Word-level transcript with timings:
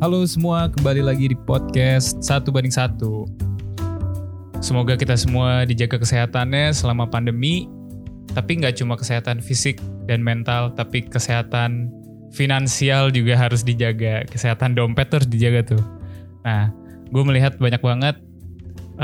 Halo 0.00 0.24
semua, 0.24 0.72
kembali 0.72 1.04
lagi 1.04 1.28
di 1.28 1.36
podcast 1.36 2.24
Satu 2.24 2.48
Banding 2.48 2.72
Satu. 2.72 3.28
Semoga 4.64 4.96
kita 4.96 5.12
semua 5.12 5.68
dijaga 5.68 6.00
kesehatannya 6.00 6.72
selama 6.72 7.04
pandemi, 7.04 7.68
tapi 8.32 8.56
nggak 8.56 8.80
cuma 8.80 8.96
kesehatan 8.96 9.44
fisik 9.44 9.76
dan 10.08 10.24
mental, 10.24 10.72
tapi 10.72 11.04
kesehatan 11.04 11.92
finansial 12.32 13.12
juga 13.12 13.36
harus 13.36 13.60
dijaga. 13.60 14.24
Kesehatan 14.24 14.72
dompet 14.72 15.12
harus 15.12 15.28
dijaga 15.28 15.76
tuh. 15.76 15.84
Nah, 16.48 16.72
gue 17.12 17.20
melihat 17.28 17.60
banyak 17.60 17.84
banget 17.84 18.16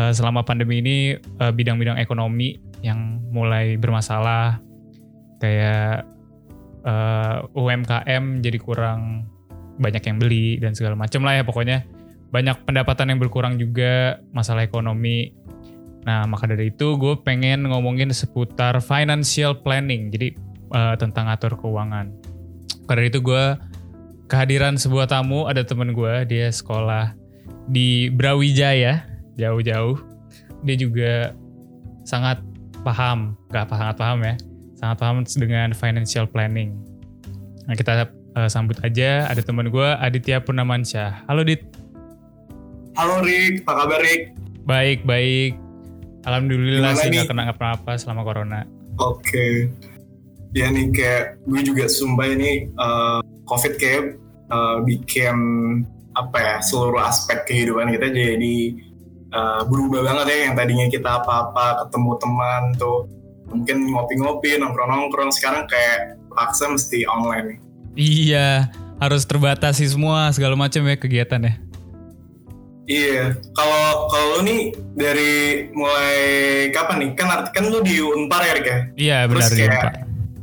uh, 0.01 0.17
selama 0.17 0.49
pandemi 0.49 0.81
ini 0.81 0.97
uh, 1.45 1.53
bidang-bidang 1.53 2.01
ekonomi 2.01 2.57
yang 2.81 3.21
mulai 3.37 3.77
bermasalah, 3.77 4.65
kayak 5.45 6.09
uh, 6.89 7.45
UMKM 7.53 8.41
jadi 8.41 8.57
kurang 8.57 9.36
banyak 9.77 10.03
yang 10.09 10.17
beli 10.21 10.57
dan 10.61 10.73
segala 10.73 10.97
macam 10.99 11.25
lah 11.25 11.41
ya 11.41 11.43
pokoknya. 11.45 11.85
Banyak 12.33 12.67
pendapatan 12.67 13.15
yang 13.15 13.21
berkurang 13.23 13.57
juga 13.57 14.21
masalah 14.35 14.67
ekonomi. 14.67 15.33
Nah 16.05 16.27
maka 16.27 16.51
dari 16.51 16.71
itu 16.75 16.99
gue 16.99 17.19
pengen 17.23 17.67
ngomongin 17.71 18.11
seputar 18.11 18.79
financial 18.83 19.59
planning 19.63 20.11
jadi 20.11 20.35
uh, 20.75 20.95
tentang 20.99 21.31
atur 21.31 21.55
keuangan. 21.59 22.13
Karena 22.87 23.05
itu 23.07 23.19
gue 23.23 23.45
kehadiran 24.27 24.75
sebuah 24.75 25.07
tamu 25.07 25.47
ada 25.47 25.63
temen 25.63 25.95
gue 25.95 26.27
dia 26.27 26.51
sekolah 26.51 27.15
di 27.71 28.11
Brawijaya 28.11 29.07
jauh-jauh. 29.39 29.99
Dia 30.67 30.77
juga 30.79 31.13
sangat 32.07 32.43
paham 32.87 33.35
gak 33.51 33.67
sangat 33.67 33.99
paham 33.99 34.19
ya 34.23 34.35
sangat 34.79 34.97
paham 35.01 35.17
dengan 35.25 35.73
financial 35.73 36.29
planning. 36.29 36.77
Nah 37.67 37.75
kita 37.75 38.07
uh, 38.37 38.49
sambut 38.53 38.77
aja 38.85 39.25
ada 39.27 39.41
teman 39.41 39.73
gue 39.73 39.89
Aditya 39.97 40.45
Purnamansyah. 40.45 41.25
Halo 41.27 41.43
Dit. 41.43 41.65
Halo 42.97 43.25
Rik, 43.25 43.65
apa 43.65 43.73
kabar 43.85 44.01
Rik? 44.05 44.37
Baik, 44.65 45.05
baik. 45.05 45.57
Alhamdulillah 46.29 46.97
Gimana 46.97 47.01
sih 47.01 47.09
nggak 47.13 47.29
kena 47.29 47.45
apa-apa 47.53 47.93
selama 47.97 48.23
corona. 48.25 48.61
Oke. 49.01 49.21
Okay. 49.21 49.53
Ya 50.57 50.73
nih 50.73 50.89
kayak 50.93 51.45
gue 51.45 51.61
juga 51.65 51.85
sumpah 51.89 52.33
ini 52.33 52.73
uh, 52.81 53.21
COVID 53.45 53.75
kayak 53.77 54.17
uh, 54.49 54.81
bikin 54.81 55.37
apa 56.17 56.39
ya 56.41 56.57
seluruh 56.65 57.05
aspek 57.05 57.45
kehidupan 57.45 57.93
kita 57.93 58.09
jadi 58.09 58.57
uh, 59.37 59.69
berubah 59.69 60.01
banget 60.01 60.27
ya 60.33 60.39
yang 60.49 60.55
tadinya 60.57 60.87
kita 60.89 61.21
apa-apa 61.21 61.85
ketemu 61.85 62.13
teman 62.17 62.63
tuh 62.81 63.05
mungkin 63.53 63.93
ngopi-ngopi 63.93 64.57
nongkrong-nongkrong 64.57 65.29
sekarang 65.37 65.69
kayak 65.69 66.17
paksa 66.33 66.73
mesti 66.73 67.05
online 67.05 67.47
nih. 67.53 67.66
Iya, 67.97 68.69
harus 69.01 69.25
terbatasi 69.25 69.89
semua 69.89 70.29
segala 70.37 70.53
macam 70.53 70.85
ya 70.85 70.97
kegiatan 71.01 71.41
ya. 71.41 71.55
Iya, 72.87 73.35
kalau 73.51 74.07
kalau 74.07 74.27
lu 74.39 74.41
nih 74.47 74.61
dari 74.95 75.67
mulai 75.75 76.17
kapan 76.71 76.97
nih? 77.03 77.11
Kan 77.19 77.27
kan 77.51 77.65
lu 77.67 77.83
di 77.83 77.99
Unpar 77.99 78.47
ya, 78.47 78.53
Rik 78.55 78.67
ya? 78.69 78.79
Iya, 78.95 79.19
benar 79.27 79.51
Terus 79.51 79.59
kayak, 79.59 79.85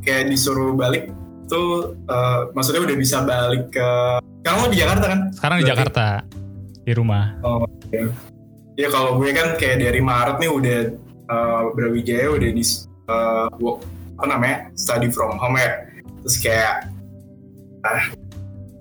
kayak 0.04 0.22
disuruh 0.28 0.76
balik 0.76 1.08
tuh 1.48 1.96
uh, 2.10 2.52
maksudnya 2.52 2.84
udah 2.84 2.96
bisa 3.00 3.24
balik 3.24 3.72
ke 3.72 3.88
Kamu 4.44 4.68
di 4.68 4.76
Jakarta 4.76 5.04
kan? 5.08 5.20
Sekarang 5.32 5.56
di 5.64 5.66
Jakarta. 5.72 6.06
Di 6.84 6.92
rumah. 6.92 7.32
Oh, 7.40 7.64
iya. 7.88 8.12
Ya 8.76 8.88
kalau 8.92 9.16
gue 9.16 9.32
kan 9.32 9.56
kayak 9.56 9.80
dari 9.80 10.04
Maret 10.04 10.36
nih 10.36 10.50
udah 10.52 10.78
uh, 11.32 11.62
Brawijaya 11.72 12.28
udah 12.28 12.50
di 12.52 12.64
uh, 13.08 13.48
apa 14.20 14.24
namanya? 14.28 14.68
study 14.76 15.08
from 15.08 15.40
home 15.40 15.56
ya. 15.56 15.88
Terus 16.20 16.36
kayak 16.44 16.92
ah, 17.84 18.04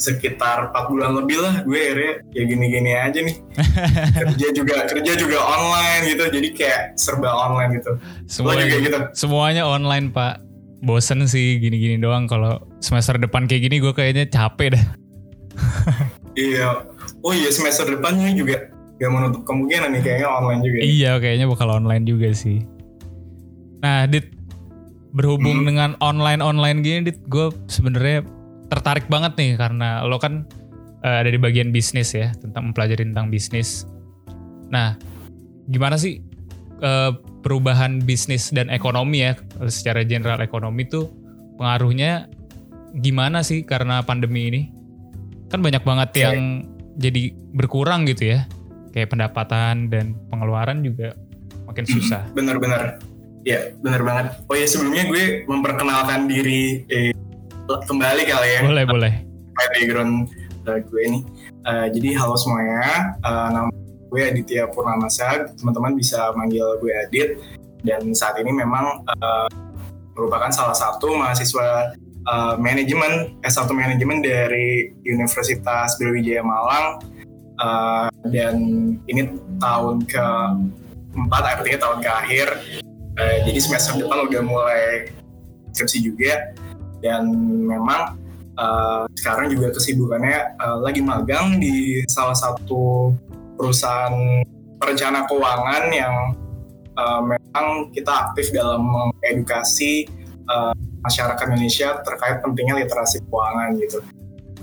sekitar 0.03 0.73
4 0.73 0.91
bulan 0.91 1.11
lebih 1.15 1.37
lah. 1.39 1.53
Gue 1.63 1.79
akhirnya 1.79 2.13
ya 2.35 2.43
gini-gini 2.43 2.91
aja 2.91 3.19
nih. 3.23 3.35
Kerja 4.19 4.47
juga 4.51 4.75
kerja 4.89 5.13
juga 5.15 5.39
online 5.39 6.03
gitu. 6.11 6.23
Jadi 6.27 6.47
kayak 6.51 6.81
serba 6.99 7.29
online 7.31 7.79
gitu. 7.79 7.91
Semuanya 8.27 8.65
juga 8.67 8.79
gitu? 8.83 8.99
semuanya 9.15 9.63
online 9.63 10.11
pak. 10.11 10.43
Bosen 10.83 11.23
sih 11.31 11.63
gini-gini 11.63 11.95
doang. 11.95 12.27
Kalau 12.27 12.59
semester 12.83 13.15
depan 13.15 13.47
kayak 13.47 13.71
gini 13.71 13.79
gue 13.79 13.93
kayaknya 13.95 14.27
capek 14.27 14.75
dah 14.75 14.85
iya. 16.35 16.83
Oh 17.23 17.31
iya 17.31 17.47
semester 17.53 17.87
depannya 17.87 18.35
juga 18.35 18.67
gak 18.99 19.11
menutup 19.11 19.41
kemungkinan 19.47 19.95
nih. 19.95 20.01
Kayaknya 20.03 20.27
online 20.27 20.61
juga 20.65 20.77
iya 20.83 21.11
kayaknya 21.21 21.45
bakal 21.47 21.69
online 21.71 22.03
juga 22.03 22.35
sih. 22.35 22.67
Nah 23.79 24.03
dit 24.11 24.27
berhubung 25.13 25.63
hmm. 25.63 25.67
dengan 25.69 25.89
online 26.01 26.41
online 26.41 26.81
gini 26.81 26.99
dit 27.07 27.21
gue 27.29 27.53
sebenarnya 27.69 28.25
tertarik 28.73 29.05
banget 29.05 29.37
nih 29.37 29.51
karena 29.53 30.01
lo 30.01 30.17
kan 30.17 30.49
uh, 31.05 31.17
ada 31.21 31.29
di 31.29 31.37
bagian 31.37 31.69
bisnis 31.69 32.17
ya 32.17 32.33
tentang 32.41 32.73
mempelajari 32.73 33.05
tentang 33.05 33.29
bisnis. 33.29 33.85
Nah, 34.73 34.97
gimana 35.69 36.01
sih 36.01 36.17
uh, 36.81 37.13
perubahan 37.45 38.01
bisnis 38.01 38.49
dan 38.49 38.73
ekonomi 38.73 39.21
ya 39.21 39.37
secara 39.69 40.01
general 40.01 40.41
ekonomi 40.41 40.89
tuh 40.89 41.11
pengaruhnya 41.61 42.25
gimana 42.97 43.45
sih 43.45 43.61
karena 43.61 44.01
pandemi 44.01 44.49
ini? 44.49 44.61
Kan 45.53 45.61
banyak 45.61 45.85
banget 45.85 46.09
okay. 46.17 46.21
yang 46.25 46.65
jadi 46.97 47.29
berkurang 47.53 48.09
gitu 48.09 48.33
ya. 48.33 48.49
Kayak 48.93 49.13
pendapatan 49.13 49.89
dan 49.93 50.17
pengeluaran 50.33 50.81
juga 50.81 51.13
makin 51.69 51.85
susah. 51.85 52.25
Bener-bener. 52.37 52.97
Ya, 53.43 53.75
bener 53.83 54.07
banget. 54.07 54.39
Oh 54.47 54.55
ya 54.55 54.63
sebelumnya 54.63 55.03
gue 55.11 55.43
memperkenalkan 55.43 56.31
diri 56.31 56.87
eh, 56.87 57.11
kembali 57.67 58.23
kali 58.27 58.49
ya. 58.59 58.61
Boleh, 58.67 58.85
boleh. 58.85 59.13
Background 59.55 60.27
uh, 60.67 60.79
gue 60.83 61.01
ini. 61.07 61.19
Uh, 61.63 61.87
jadi 61.87 62.19
halo 62.19 62.35
semuanya, 62.35 63.15
uh, 63.23 63.47
nama 63.51 63.69
gue 64.11 64.21
Aditya 64.21 64.67
Purnamasa, 64.69 65.47
teman-teman 65.55 65.95
bisa 65.95 66.35
manggil 66.35 66.75
gue 66.83 66.91
Adit. 67.07 67.29
Dan 67.83 68.11
saat 68.15 68.39
ini 68.39 68.51
memang 68.51 69.03
uh, 69.07 69.47
merupakan 70.15 70.51
salah 70.51 70.75
satu 70.75 71.15
mahasiswa 71.15 71.95
uh, 72.27 72.55
manajemen 72.59 73.39
S1 73.43 73.67
manajemen 73.71 74.19
dari 74.23 74.91
Universitas 75.07 75.95
Brawijaya 75.99 76.43
Malang. 76.43 76.99
Uh, 77.63 78.09
dan 78.33 78.55
ini 79.07 79.29
tahun 79.61 80.03
ke 80.03 80.25
empat 81.15 81.43
artinya 81.59 81.79
tahun 81.79 81.99
ke 82.03 82.09
akhir. 82.11 82.47
Uh, 83.13 83.37
jadi 83.45 83.59
semester 83.61 83.93
depan 84.03 84.25
udah 84.25 84.41
mulai 84.41 85.13
skripsi 85.73 86.05
juga 86.05 86.53
dan 87.03 87.27
memang 87.67 88.15
uh, 88.55 89.03
sekarang 89.19 89.51
juga 89.51 89.75
kesibukannya 89.75 90.55
uh, 90.57 90.79
lagi 90.79 91.03
magang 91.03 91.59
di 91.59 92.01
salah 92.07 92.33
satu 92.33 93.11
perusahaan 93.59 94.41
perencana 94.79 95.27
keuangan 95.27 95.83
yang 95.91 96.15
uh, 96.95 97.21
memang 97.21 97.91
kita 97.91 98.31
aktif 98.31 98.55
dalam 98.55 98.81
mengedukasi 98.87 100.07
uh, 100.47 100.73
masyarakat 101.03 101.45
Indonesia 101.51 101.99
terkait 102.01 102.39
pentingnya 102.39 102.87
literasi 102.87 103.19
keuangan 103.27 103.75
gitu. 103.83 103.99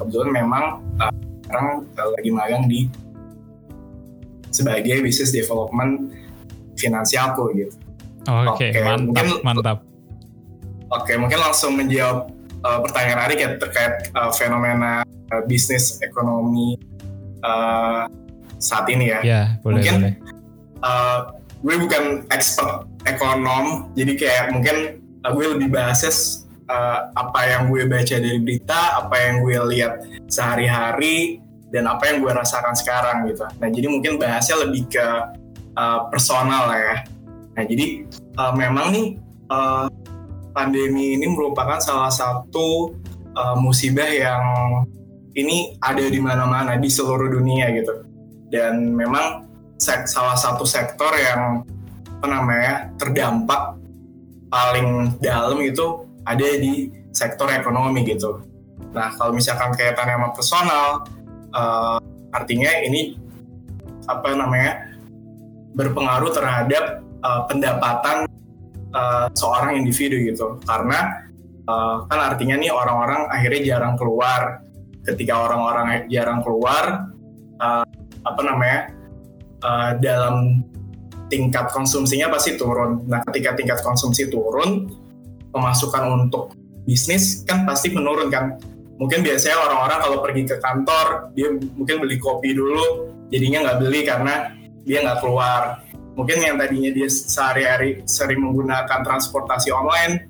Kebetulan 0.00 0.30
memang 0.32 0.64
uh, 0.96 1.12
sekarang 1.44 1.84
uh, 2.00 2.10
lagi 2.16 2.30
magang 2.32 2.64
di 2.64 2.88
sebagai 4.50 5.04
business 5.04 5.30
development 5.30 6.10
finansialku 6.74 7.52
gitu. 7.54 7.76
Oke, 8.28 8.68
okay, 8.68 8.68
okay, 8.72 8.82
mantap, 8.84 9.24
mungkin, 9.24 9.44
mantap. 9.44 9.78
Oke, 10.90 11.14
mungkin 11.14 11.38
langsung 11.38 11.78
menjawab 11.78 12.34
uh, 12.66 12.78
pertanyaan 12.82 13.30
Arik 13.30 13.38
ya 13.38 13.50
terkait 13.56 14.10
uh, 14.18 14.34
fenomena 14.34 15.06
uh, 15.06 15.42
bisnis 15.46 16.02
ekonomi 16.02 16.74
uh, 17.46 18.10
saat 18.58 18.90
ini 18.90 19.14
ya. 19.14 19.20
Ya, 19.22 19.42
boleh. 19.62 19.80
Mungkin 19.80 19.94
boleh. 20.02 20.14
Uh, 20.82 21.18
gue 21.60 21.76
bukan 21.76 22.04
expert 22.32 22.88
ekonom, 23.04 23.92
jadi 23.94 24.12
kayak 24.16 24.44
mungkin 24.50 24.76
uh, 25.22 25.30
gue 25.30 25.46
lebih 25.56 25.68
bahas 25.70 26.02
uh, 26.66 27.12
apa 27.14 27.40
yang 27.46 27.62
gue 27.70 27.86
baca 27.86 28.16
dari 28.18 28.40
berita, 28.42 28.98
apa 28.98 29.16
yang 29.20 29.34
gue 29.44 29.56
lihat 29.76 29.92
sehari-hari, 30.26 31.38
dan 31.70 31.86
apa 31.86 32.10
yang 32.10 32.18
gue 32.24 32.32
rasakan 32.34 32.74
sekarang 32.74 33.30
gitu. 33.30 33.46
Nah, 33.62 33.68
jadi 33.70 33.86
mungkin 33.86 34.18
bahasnya 34.18 34.58
lebih 34.66 34.90
ke 34.90 35.06
uh, 35.78 36.10
personal 36.10 36.66
lah 36.66 36.78
ya. 36.78 36.96
Nah, 37.54 37.64
jadi 37.68 37.86
uh, 38.40 38.52
memang 38.58 38.86
nih 38.90 39.06
uh, 39.52 39.86
pandemi 40.50 41.16
ini 41.18 41.26
merupakan 41.30 41.78
salah 41.78 42.10
satu 42.10 42.94
uh, 43.34 43.56
musibah 43.58 44.08
yang 44.08 44.42
ini 45.34 45.78
ada 45.78 46.02
di 46.02 46.18
mana-mana 46.18 46.76
di 46.76 46.90
seluruh 46.90 47.30
dunia 47.30 47.70
gitu. 47.74 48.04
Dan 48.50 48.94
memang 48.94 49.46
sek, 49.78 50.10
salah 50.10 50.34
satu 50.34 50.66
sektor 50.66 51.10
yang 51.14 51.62
apa 52.20 52.26
namanya 52.26 52.74
terdampak 53.00 53.78
paling 54.50 55.16
dalam 55.22 55.56
itu 55.62 56.04
ada 56.26 56.44
di 56.58 56.90
sektor 57.14 57.48
ekonomi 57.48 58.04
gitu. 58.04 58.42
Nah 58.90 59.14
kalau 59.14 59.32
misalkan 59.32 59.70
kaitannya 59.72 60.18
sama 60.18 60.28
personal, 60.34 60.86
uh, 61.54 61.98
artinya 62.34 62.70
ini 62.82 63.14
apa 64.10 64.34
namanya 64.34 64.90
berpengaruh 65.74 66.34
terhadap 66.34 67.02
uh, 67.22 67.46
pendapatan 67.46 68.29
uh, 68.94 69.26
seorang 69.32 69.78
individu 69.78 70.16
gitu 70.20 70.58
karena 70.64 71.26
uh, 71.66 72.06
kan 72.06 72.34
artinya 72.34 72.56
nih 72.58 72.70
orang-orang 72.72 73.30
akhirnya 73.30 73.76
jarang 73.76 73.94
keluar 73.98 74.62
ketika 75.06 75.34
orang-orang 75.48 76.06
jarang 76.12 76.40
keluar 76.44 77.08
uh, 77.58 77.84
apa 78.24 78.40
namanya 78.44 78.80
uh, 79.64 79.90
dalam 79.98 80.64
tingkat 81.30 81.70
konsumsinya 81.70 82.28
pasti 82.28 82.58
turun. 82.58 83.06
Nah, 83.06 83.22
ketika 83.30 83.54
tingkat 83.54 83.78
konsumsi 83.86 84.26
turun, 84.28 84.90
pemasukan 85.54 86.26
untuk 86.26 86.52
bisnis 86.84 87.46
kan 87.46 87.62
pasti 87.62 87.94
menurun 87.94 88.28
kan. 88.28 88.58
Mungkin 88.98 89.24
biasanya 89.24 89.56
orang-orang 89.56 89.98
kalau 90.02 90.18
pergi 90.20 90.42
ke 90.44 90.56
kantor, 90.60 91.32
dia 91.32 91.48
mungkin 91.54 92.04
beli 92.04 92.20
kopi 92.20 92.52
dulu, 92.52 93.08
jadinya 93.32 93.64
nggak 93.64 93.78
beli 93.80 94.00
karena 94.04 94.52
dia 94.84 94.98
nggak 95.00 95.18
keluar. 95.24 95.80
Mungkin 96.18 96.38
yang 96.42 96.56
tadinya 96.58 96.90
dia 96.90 97.08
sehari-hari 97.08 98.02
sering 98.04 98.42
menggunakan 98.42 99.00
transportasi 99.06 99.70
online 99.70 100.26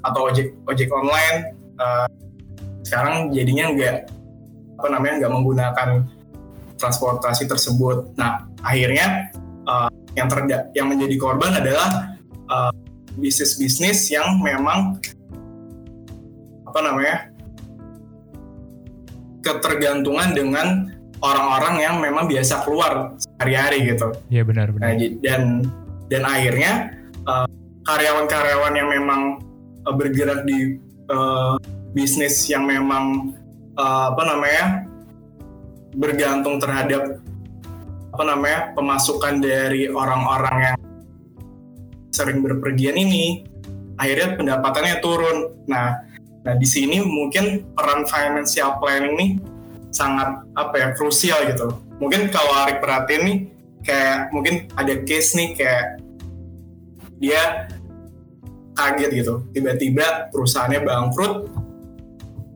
atau 0.00 0.32
ojek 0.32 0.56
ojek 0.66 0.88
online, 0.90 1.54
uh, 1.76 2.08
sekarang 2.82 3.30
jadinya 3.30 3.70
nggak 3.72 3.96
apa 4.80 4.88
namanya 4.88 5.14
nggak 5.24 5.32
menggunakan 5.32 5.88
transportasi 6.80 7.44
tersebut. 7.44 8.16
Nah, 8.16 8.48
akhirnya 8.64 9.28
uh, 9.68 9.92
yang 10.16 10.26
terda 10.26 10.72
yang 10.72 10.88
menjadi 10.88 11.16
korban 11.20 11.52
adalah 11.60 12.16
uh, 12.48 12.72
bisnis-bisnis 13.20 14.08
yang 14.08 14.40
memang 14.40 14.98
apa 16.64 16.80
namanya 16.80 17.16
ketergantungan 19.42 20.28
dengan 20.32 20.66
orang-orang 21.20 21.74
yang 21.80 21.94
memang 22.00 22.24
biasa 22.26 22.64
keluar 22.64 23.14
sehari-hari 23.16 23.94
gitu. 23.94 24.12
Iya 24.32 24.42
benar 24.44 24.72
benar. 24.72 24.84
Nah, 24.88 24.94
dan 25.20 25.42
dan 26.08 26.22
akhirnya 26.26 26.72
karyawan-karyawan 27.84 28.72
uh, 28.74 28.78
yang 28.78 28.88
memang 28.88 29.20
uh, 29.84 29.94
bergerak 29.94 30.42
di 30.48 30.80
uh, 31.12 31.60
bisnis 31.92 32.48
yang 32.48 32.64
memang 32.64 33.36
uh, 33.76 34.14
apa 34.14 34.22
namanya 34.24 34.64
bergantung 35.94 36.62
terhadap 36.62 37.18
apa 38.10 38.22
namanya 38.26 38.60
pemasukan 38.74 39.38
dari 39.38 39.86
orang-orang 39.90 40.56
yang 40.72 40.78
sering 42.10 42.42
berpergian 42.42 42.98
ini 42.98 43.46
akhirnya 44.00 44.34
pendapatannya 44.34 44.96
turun. 45.04 45.38
Nah, 45.68 46.00
nah 46.42 46.54
di 46.56 46.66
sini 46.66 47.04
mungkin 47.04 47.70
peran 47.76 48.08
financial 48.08 48.80
planning 48.80 49.14
ini 49.14 49.26
sangat 49.90 50.46
apa 50.54 50.74
ya 50.78 50.88
krusial 50.94 51.46
gitu. 51.50 51.70
Mungkin 51.98 52.30
kalau 52.32 52.50
Arik 52.64 52.80
perhatiin 52.80 53.22
nih 53.26 53.38
kayak 53.84 54.30
mungkin 54.32 54.70
ada 54.78 54.94
case 55.04 55.36
nih 55.36 55.56
kayak 55.56 56.00
dia 57.20 57.68
kaget 58.76 59.10
gitu 59.24 59.44
tiba-tiba 59.52 60.32
perusahaannya 60.32 60.80
bangkrut 60.80 61.52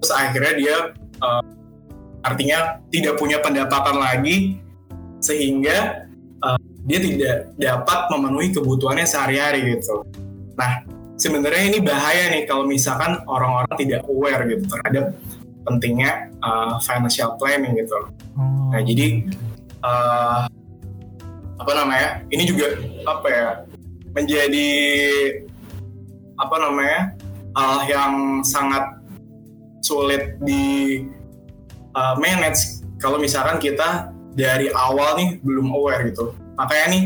terus 0.01 0.13
akhirnya 0.13 0.53
dia 0.57 0.77
uh, 1.21 1.45
artinya 2.25 2.81
tidak 2.89 3.21
punya 3.21 3.41
pendapatan 3.45 4.01
lagi 4.01 4.57
sehingga 5.21 6.09
uh, 6.41 6.61
dia 6.85 7.01
tidak 7.01 7.37
dapat 7.57 8.01
memenuhi 8.13 8.53
kebutuhannya 8.53 9.09
sehari-hari 9.09 9.77
gitu. 9.77 10.05
Nah, 10.57 10.85
sebenarnya 11.17 11.73
ini 11.73 11.79
bahaya 11.81 12.29
nih 12.33 12.45
kalau 12.45 12.69
misalkan 12.69 13.21
orang-orang 13.25 13.73
tidak 13.81 14.05
aware 14.05 14.45
gitu 14.49 14.65
terhadap 14.69 15.17
pentingnya 15.65 16.31
uh, 16.45 16.77
financial 16.85 17.37
planning 17.41 17.75
gitu. 17.77 17.97
Oh. 18.37 18.71
Nah, 18.71 18.81
jadi 18.85 19.25
uh, 19.81 20.45
apa 21.61 21.73
namanya? 21.73 22.09
Ini 22.29 22.43
juga 22.45 22.67
apa 23.09 23.29
ya? 23.29 23.51
menjadi 24.15 24.71
apa 26.39 26.57
namanya? 26.63 27.19
hal 27.55 27.87
yang 27.87 28.15
sangat 28.43 28.83
sulit 29.79 30.35
di 30.43 31.07
uh, 31.95 32.19
manage 32.19 32.83
kalau 32.99 33.21
misalkan 33.21 33.63
kita 33.63 34.11
dari 34.35 34.73
awal 34.75 35.15
nih 35.15 35.39
belum 35.47 35.71
aware 35.71 36.03
gitu 36.11 36.35
makanya 36.59 36.87
nih 36.91 37.05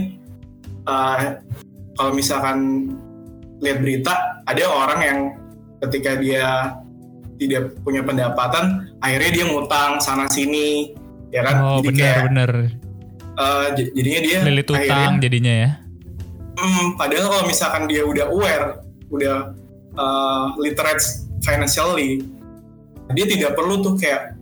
uh, 0.89 1.21
kalau 2.01 2.13
misalkan 2.17 2.89
lihat 3.61 3.85
berita 3.85 4.41
ada 4.49 4.65
orang 4.65 5.01
yang 5.05 5.19
ketika 5.85 6.17
dia 6.17 6.79
tidak 7.39 7.79
punya 7.87 8.03
pendapatan 8.03 8.91
akhirnya 9.01 9.31
dia 9.31 9.45
ngutang 9.49 10.03
sana 10.03 10.27
sini 10.29 10.93
ya 11.31 11.47
kan? 11.47 11.55
Oh, 11.63 11.79
jadi 11.81 11.89
bener, 11.89 12.03
kayak 12.03 12.25
bener. 12.31 12.53
Uh, 13.39 13.67
jadinya 13.79 14.21
dia 14.27 14.39
lilit 14.43 14.67
utang 14.67 14.83
akhirnya, 14.83 15.23
jadinya 15.23 15.55
ya? 15.55 15.71
Hmm, 16.59 16.87
padahal 16.99 17.27
kalau 17.31 17.45
misalkan 17.47 17.83
dia 17.87 18.03
udah 18.03 18.27
aware 18.35 18.83
udah 19.15 19.55
uh, 19.95 20.47
literate 20.59 21.01
financially 21.47 22.27
dia 23.17 23.25
tidak 23.25 23.57
perlu 23.57 23.81
tuh 23.81 23.95
kayak 23.97 24.37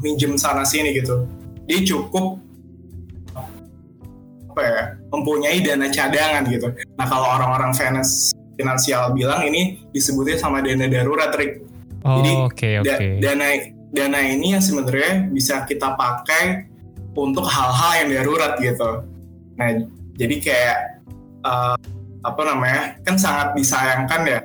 minjem 0.00 0.40
sana 0.40 0.64
sini 0.64 0.96
gitu. 0.96 1.28
Dia 1.66 1.82
cukup 1.84 2.40
apa 4.56 4.60
ya 4.64 4.82
mempunyai 5.12 5.60
dana 5.60 5.90
cadangan 5.92 6.48
gitu. 6.48 6.72
Nah 6.96 7.04
kalau 7.04 7.28
orang-orang 7.28 7.76
finance 7.76 8.32
finansial 8.56 9.12
bilang 9.12 9.44
ini 9.44 9.84
disebutnya 9.92 10.40
sama 10.40 10.64
dana 10.64 10.88
darurat 10.88 11.28
Rick 11.36 11.60
oh, 12.06 12.16
jadi 12.22 12.32
okay, 12.46 12.72
okay. 12.80 13.10
Da 13.18 13.34
dana 13.34 13.46
dana 13.90 14.20
ini 14.22 14.54
yang 14.54 14.62
sebenarnya 14.62 15.26
bisa 15.34 15.66
kita 15.66 15.98
pakai 15.98 16.70
untuk 17.16 17.48
hal-hal 17.48 18.06
yang 18.06 18.08
darurat 18.22 18.54
gitu 18.62 19.02
nah 19.56 19.68
jadi 20.14 20.36
kayak 20.38 20.78
uh, 21.42 21.76
apa 22.22 22.42
namanya 22.42 22.82
kan 23.02 23.16
sangat 23.16 23.56
disayangkan 23.56 24.22
ya 24.28 24.40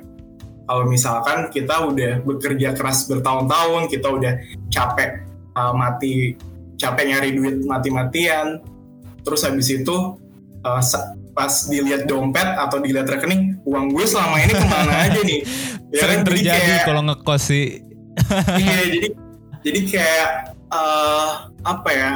kalau 0.64 0.88
misalkan 0.88 1.52
kita 1.52 1.84
udah 1.84 2.22
bekerja 2.24 2.72
keras 2.72 3.04
bertahun-tahun 3.10 3.92
kita 3.92 4.08
udah 4.08 4.32
capek 4.72 5.26
uh, 5.58 5.74
mati 5.76 6.38
capek 6.80 7.04
nyari 7.12 7.30
duit 7.36 7.56
mati-matian 7.66 8.62
terus 9.26 9.44
habis 9.44 9.68
itu 9.68 10.16
uh, 10.64 10.82
pas 11.36 11.52
dilihat 11.68 12.08
dompet 12.08 12.44
atau 12.56 12.80
dilihat 12.80 13.08
rekening 13.08 13.51
uang 13.62 13.86
gue 13.94 14.04
selama 14.06 14.36
ini 14.42 14.52
ke 14.52 14.66
mana 14.66 14.94
aja 15.06 15.20
nih 15.22 15.40
ya 15.94 16.00
sering 16.02 16.20
kan? 16.22 16.28
terjadi 16.28 16.72
kalau 16.86 17.02
ngekos 17.06 17.42
sih 17.42 17.66
iya 18.62 18.78
jadi 18.90 19.08
jadi 19.62 19.80
kayak 19.86 20.28
uh, 20.74 21.48
apa 21.62 21.90
ya 21.94 22.10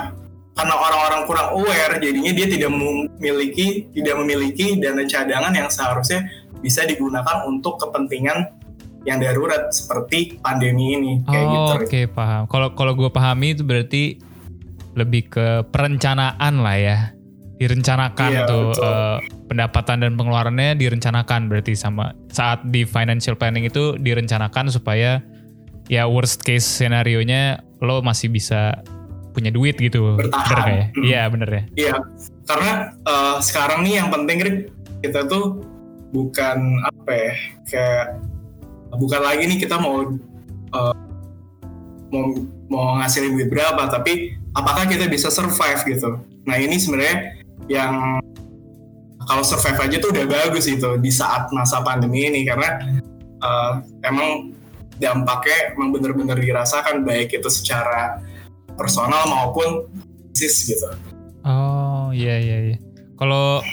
karena 0.57 0.75
orang-orang 0.75 1.21
kurang 1.29 1.49
aware 1.53 2.01
jadinya 2.01 2.33
dia 2.33 2.47
tidak 2.49 2.73
memiliki 2.73 3.93
tidak 3.93 4.15
memiliki 4.25 4.81
dana 4.81 5.05
cadangan 5.05 5.53
yang 5.53 5.69
seharusnya 5.69 6.25
bisa 6.65 6.83
digunakan 6.88 7.45
untuk 7.45 7.76
kepentingan 7.76 8.57
yang 9.07 9.23
darurat 9.23 9.71
seperti 9.71 10.41
pandemi 10.43 10.99
ini 10.99 11.12
kayak 11.23 11.47
oh, 11.47 11.53
gitu. 11.53 11.73
Oke 11.79 11.87
okay, 11.87 12.05
paham. 12.11 12.50
Kalau 12.50 12.75
kalau 12.75 12.93
gue 12.99 13.07
pahami 13.07 13.55
itu 13.55 13.62
berarti 13.62 14.19
lebih 14.99 15.31
ke 15.31 15.47
perencanaan 15.71 16.55
lah 16.59 16.76
ya, 16.76 16.99
direncanakan 17.57 18.31
iya, 18.33 18.45
tuh 18.45 18.77
uh, 18.85 19.17
pendapatan 19.49 20.05
dan 20.05 20.13
pengeluarannya 20.21 20.77
direncanakan 20.77 21.49
berarti 21.49 21.73
sama 21.73 22.13
saat 22.29 22.61
di 22.69 22.85
financial 22.85 23.33
planning 23.33 23.65
itu 23.65 23.97
direncanakan 23.97 24.69
supaya 24.69 25.25
ya 25.89 26.05
worst 26.05 26.45
case 26.45 26.69
scenario 26.69 27.25
nya 27.25 27.65
lo 27.81 28.05
masih 28.05 28.29
bisa 28.29 28.85
punya 29.33 29.53
duit 29.53 29.77
gitu. 29.77 30.17
Bertahan. 30.17 30.49
Bener 30.49 30.65
ya? 30.65 30.85
Iya 30.97 31.21
hmm. 31.25 31.33
bener 31.33 31.49
ya. 31.49 31.63
Iya, 31.77 31.95
karena 32.49 32.73
uh, 33.05 33.37
sekarang 33.41 33.85
nih 33.85 34.05
yang 34.05 34.09
penting 34.09 34.69
kita 35.05 35.29
tuh 35.29 35.61
bukan 36.17 36.81
apa 36.89 37.13
ya 37.13 37.33
kayak 37.69 38.05
bukan 38.97 39.21
lagi 39.21 39.45
nih 39.45 39.59
kita 39.61 39.77
mau 39.77 40.09
uh, 40.73 40.97
mau 42.09 42.25
mau 42.73 42.85
ngasilin 43.03 43.37
duit 43.37 43.53
berapa 43.53 43.91
tapi 43.93 44.39
apakah 44.57 44.89
kita 44.89 45.11
bisa 45.11 45.29
survive 45.29 45.83
gitu 45.85 46.17
nah 46.49 46.57
ini 46.57 46.81
sebenarnya 46.81 47.36
yang 47.66 48.23
kalau 49.26 49.42
survive 49.42 49.78
aja 49.90 49.96
tuh 49.99 50.11
udah 50.14 50.26
bagus 50.26 50.70
itu 50.70 50.99
di 51.02 51.11
saat 51.11 51.50
masa 51.50 51.82
pandemi 51.82 52.30
ini 52.30 52.46
karena 52.46 52.78
uh, 53.42 53.82
emang 54.06 54.54
dampaknya 55.02 55.75
emang 55.76 55.92
bener-bener 55.92 56.38
dirasakan 56.38 57.04
baik 57.04 57.35
itu 57.35 57.49
secara 57.50 58.23
personal 58.78 59.26
maupun 59.28 59.90
bisnis 60.30 60.68
gitu. 60.68 60.88
Oh 61.42 62.12
iya 62.14 62.38
iya 62.38 62.58
iya. 62.73 62.78
Kalau 63.16 63.64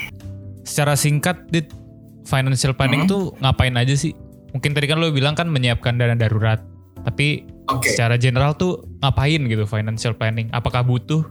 secara 0.64 0.96
singkat 0.96 1.48
dit 1.52 1.68
financial 2.24 2.72
planning 2.72 3.04
hmm. 3.04 3.12
tuh 3.12 3.22
ngapain 3.40 3.76
aja 3.76 3.94
sih? 3.94 4.16
Mungkin 4.56 4.72
tadi 4.72 4.86
kan 4.86 4.98
lo 5.02 5.10
bilang 5.12 5.36
kan 5.36 5.50
menyiapkan 5.50 5.98
dana 5.98 6.16
darurat. 6.16 6.62
Tapi 7.04 7.44
okay. 7.68 7.92
secara 7.92 8.16
general 8.16 8.56
tuh 8.56 8.80
ngapain 9.04 9.44
gitu 9.44 9.68
financial 9.68 10.16
planning? 10.16 10.48
Apakah 10.56 10.80
butuh? 10.80 11.26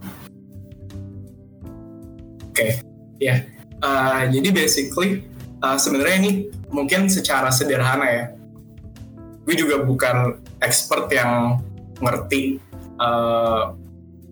Oke, 2.54 2.62
okay. 2.62 2.72
ya. 3.18 3.26
Yeah. 3.26 3.38
Uh, 3.82 4.30
jadi 4.30 4.54
basically 4.54 5.26
uh, 5.58 5.74
sebenarnya 5.74 6.16
ini 6.22 6.32
mungkin 6.70 7.10
secara 7.10 7.50
sederhana 7.50 8.06
ya. 8.06 8.24
Gue 9.42 9.58
juga 9.58 9.82
bukan 9.82 10.38
expert 10.62 11.10
yang 11.10 11.58
ngerti 11.98 12.62
uh, 13.02 13.74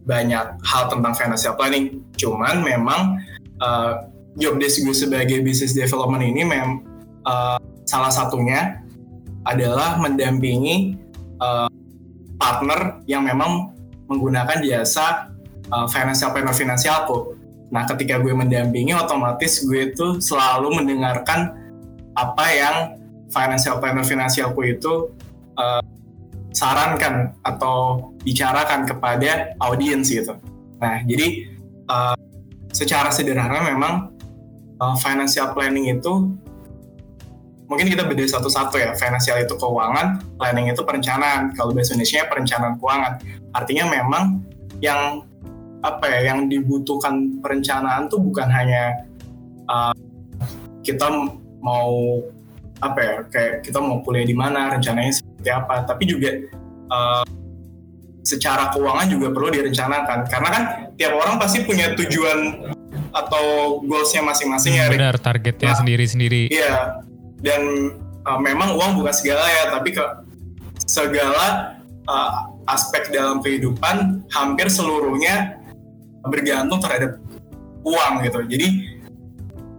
banyak 0.07 0.47
hal 0.63 0.83
tentang 0.87 1.19
financial 1.19 1.59
planning. 1.59 2.07
Cuman 2.15 2.63
memang 2.63 3.19
uh, 3.59 4.07
job 4.39 4.63
gue 4.63 4.95
sebagai 4.95 5.43
business 5.43 5.75
development 5.75 6.23
ini 6.23 6.47
mem 6.47 6.87
uh, 7.27 7.59
salah 7.91 8.15
satunya 8.15 8.87
adalah 9.43 9.99
mendampingi 9.99 10.95
uh, 11.43 11.67
partner 12.39 13.03
yang 13.11 13.27
memang 13.27 13.75
menggunakan 14.07 14.63
jasa 14.63 15.35
uh, 15.75 15.91
financial 15.91 16.31
planner 16.31 16.55
finansialku. 16.55 17.42
Nah, 17.73 17.89
ketika 17.89 18.21
gue 18.21 18.37
mendampingi, 18.37 18.93
otomatis 18.93 19.65
gue 19.65 19.97
itu 19.97 20.21
selalu 20.21 20.77
mendengarkan 20.77 21.57
apa 22.13 22.47
yang 22.53 22.77
financial 23.33 23.81
planner 23.81 24.05
finansialku 24.05 24.61
itu 24.69 25.09
uh, 25.57 25.81
sarankan 26.53 27.33
atau 27.41 28.13
bicarakan 28.21 28.85
kepada 28.85 29.57
audiens 29.65 30.05
gitu. 30.13 30.37
Nah, 30.85 31.01
jadi 31.09 31.49
uh, 31.89 32.13
secara 32.77 33.09
sederhana 33.09 33.65
memang 33.65 34.13
uh, 34.77 34.93
financial 35.01 35.57
planning 35.57 35.97
itu 35.97 36.29
mungkin 37.73 37.89
kita 37.89 38.05
beda 38.05 38.29
satu-satu 38.29 38.77
ya. 38.77 38.93
Financial 39.01 39.41
itu 39.41 39.57
keuangan, 39.57 40.21
planning 40.37 40.69
itu 40.69 40.85
perencanaan. 40.85 41.57
Kalau 41.57 41.73
bahasa 41.73 41.97
Indonesia 41.97 42.29
perencanaan 42.29 42.77
keuangan. 42.77 43.13
Artinya 43.57 43.89
memang 43.89 44.45
yang 44.85 45.25
apa 45.83 46.05
ya 46.07 46.33
yang 46.33 46.47
dibutuhkan 46.47 47.43
perencanaan 47.43 48.07
tuh 48.07 48.23
bukan 48.23 48.47
hanya 48.47 49.03
uh, 49.67 49.95
kita 50.87 51.11
mau 51.63 52.23
apa 52.83 52.99
ya 52.99 53.15
kayak 53.31 53.53
kita 53.67 53.79
mau 53.79 54.03
kuliah 54.03 54.27
di 54.27 54.35
mana 54.35 54.75
rencananya 54.75 55.15
seperti 55.15 55.51
apa 55.51 55.87
tapi 55.87 56.03
juga 56.07 56.31
uh, 56.91 57.27
secara 58.23 58.71
keuangan 58.71 59.07
juga 59.11 59.35
perlu 59.35 59.51
direncanakan. 59.51 60.19
Karena 60.31 60.49
kan 60.49 60.63
tiap 60.95 61.13
orang 61.19 61.37
pasti 61.43 61.67
punya 61.67 61.93
tujuan 61.99 62.71
atau 63.13 63.79
goalsnya 63.85 64.25
masing-masing 64.25 64.73
ya 64.79 64.89
benar 64.89 65.21
targetnya 65.21 65.77
sendiri-sendiri. 65.77 66.49
iya. 66.49 67.03
Dan 67.43 67.93
uh, 68.25 68.39
memang 68.39 68.79
uang 68.79 69.03
bukan 69.03 69.13
segala 69.13 69.45
ya 69.51 69.75
tapi 69.75 69.93
ke 69.93 70.05
segala 70.87 71.77
uh, 72.07 72.31
aspek 72.71 73.11
dalam 73.11 73.43
kehidupan 73.43 74.23
hampir 74.31 74.71
seluruhnya 74.71 75.59
bergantung 76.27 76.79
terhadap 76.79 77.19
uang 77.83 78.23
gitu. 78.27 78.41
Jadi 78.47 78.69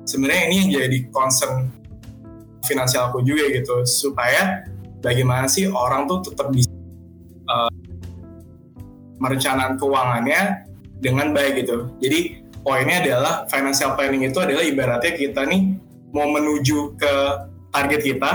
sebenarnya 0.04 0.44
ini 0.52 0.56
yang 0.64 0.70
jadi 0.84 0.98
concern 1.12 1.72
finansialku 2.64 3.24
juga 3.24 3.48
gitu 3.52 3.84
supaya 3.84 4.64
bagaimana 5.04 5.48
sih 5.52 5.68
orang 5.68 6.08
tuh 6.08 6.24
tetap 6.32 6.52
bisa 6.52 6.72
uh, 7.52 7.72
merencanakan 9.20 9.76
keuangannya 9.80 10.42
dengan 11.00 11.36
baik 11.36 11.64
gitu. 11.64 11.92
Jadi 12.00 12.44
poinnya 12.64 13.04
adalah 13.04 13.34
financial 13.52 13.96
planning 14.00 14.24
itu 14.28 14.40
adalah 14.40 14.64
ibaratnya 14.64 15.14
kita 15.16 15.44
nih 15.44 15.76
mau 16.16 16.32
menuju 16.32 16.96
ke 16.96 17.14
target 17.72 18.02
kita. 18.04 18.32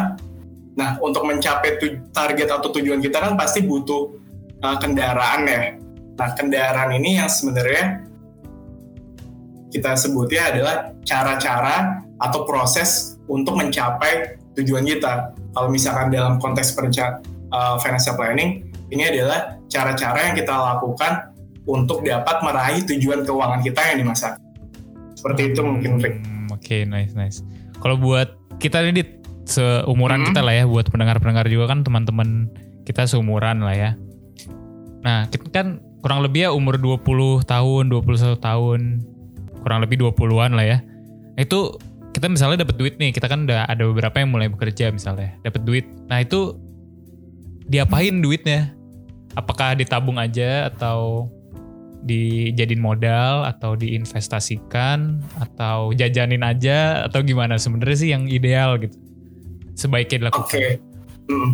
Nah, 0.79 0.95
untuk 1.03 1.27
mencapai 1.27 1.81
target 2.15 2.49
atau 2.55 2.71
tujuan 2.71 3.03
kita 3.03 3.19
kan 3.19 3.35
pasti 3.35 3.67
butuh 3.67 4.15
uh, 4.63 4.77
kendaraan 4.79 5.43
ya. 5.49 5.63
Nah, 6.19 6.35
kendaraan 6.35 6.91
ini 6.99 7.23
yang 7.23 7.31
sebenarnya 7.31 8.03
kita 9.71 9.95
sebutnya 9.95 10.51
adalah 10.51 10.77
cara-cara 11.07 12.03
atau 12.19 12.43
proses 12.43 13.21
untuk 13.31 13.55
mencapai 13.55 14.41
tujuan 14.59 14.83
kita. 14.83 15.31
Kalau 15.55 15.69
misalkan 15.71 16.11
dalam 16.11 16.43
konteks 16.43 16.75
perencanaan 16.75 17.23
uh, 17.55 17.79
financial 17.79 18.19
planning, 18.19 18.67
ini 18.91 19.07
adalah 19.07 19.61
cara-cara 19.71 20.33
yang 20.33 20.35
kita 20.35 20.51
lakukan 20.51 21.31
untuk 21.69 22.03
dapat 22.03 22.43
meraih 22.43 22.83
tujuan 22.83 23.23
keuangan 23.23 23.61
kita 23.63 23.81
yang 23.95 23.97
di 24.03 24.07
masa. 24.09 24.35
Seperti 25.15 25.55
itu 25.55 25.61
mungkin, 25.63 26.03
Rick. 26.03 26.25
Hmm, 26.25 26.51
Oke, 26.51 26.65
okay, 26.65 26.81
nice, 26.83 27.15
nice. 27.15 27.45
Kalau 27.79 27.95
buat 28.01 28.35
kita 28.59 28.83
ini 28.83 29.07
seumuran 29.47 30.25
hmm. 30.25 30.27
kita 30.33 30.41
lah 30.43 30.55
ya, 30.57 30.65
buat 30.67 30.91
pendengar-pendengar 30.91 31.47
juga 31.47 31.71
kan 31.71 31.87
teman-teman 31.87 32.51
kita 32.83 33.07
seumuran 33.07 33.63
lah 33.63 33.77
ya. 33.77 33.91
Nah, 35.05 35.31
kita 35.31 35.47
kan 35.53 35.69
kurang 36.01 36.23
lebih 36.23 36.49
ya 36.49 36.51
umur 36.55 36.79
20 36.79 37.43
tahun, 37.45 37.85
21 37.91 38.39
tahun, 38.39 38.81
kurang 39.63 39.81
lebih 39.83 40.01
20-an 40.03 40.55
lah 40.55 40.67
ya. 40.67 40.79
Itu 41.39 41.79
kita 42.15 42.31
misalnya 42.31 42.67
dapat 42.67 42.77
duit 42.79 42.95
nih, 42.99 43.15
kita 43.15 43.31
kan 43.31 43.47
udah 43.47 43.67
ada 43.67 43.83
beberapa 43.87 44.19
yang 44.19 44.31
mulai 44.35 44.49
bekerja 44.51 44.91
misalnya, 44.91 45.35
dapat 45.43 45.63
duit. 45.67 45.87
Nah, 46.11 46.23
itu 46.23 46.59
diapain 47.69 48.23
duitnya? 48.23 48.75
Apakah 49.37 49.79
ditabung 49.79 50.19
aja 50.19 50.67
atau 50.73 51.31
dijadiin 52.03 52.79
modal 52.79 53.43
atau 53.43 53.75
diinvestasikan 53.75 55.19
atau 55.43 55.91
jajanin 55.91 56.47
aja 56.47 57.07
atau 57.11 57.27
gimana 57.27 57.59
sebenarnya 57.59 57.99
sih 57.99 58.11
yang 58.15 58.31
ideal 58.31 58.79
gitu 58.79 58.95
sebaiknya 59.75 60.27
dilakukan. 60.27 60.47
Oke, 60.47 60.59
okay. 60.59 60.71
mm, 61.31 61.51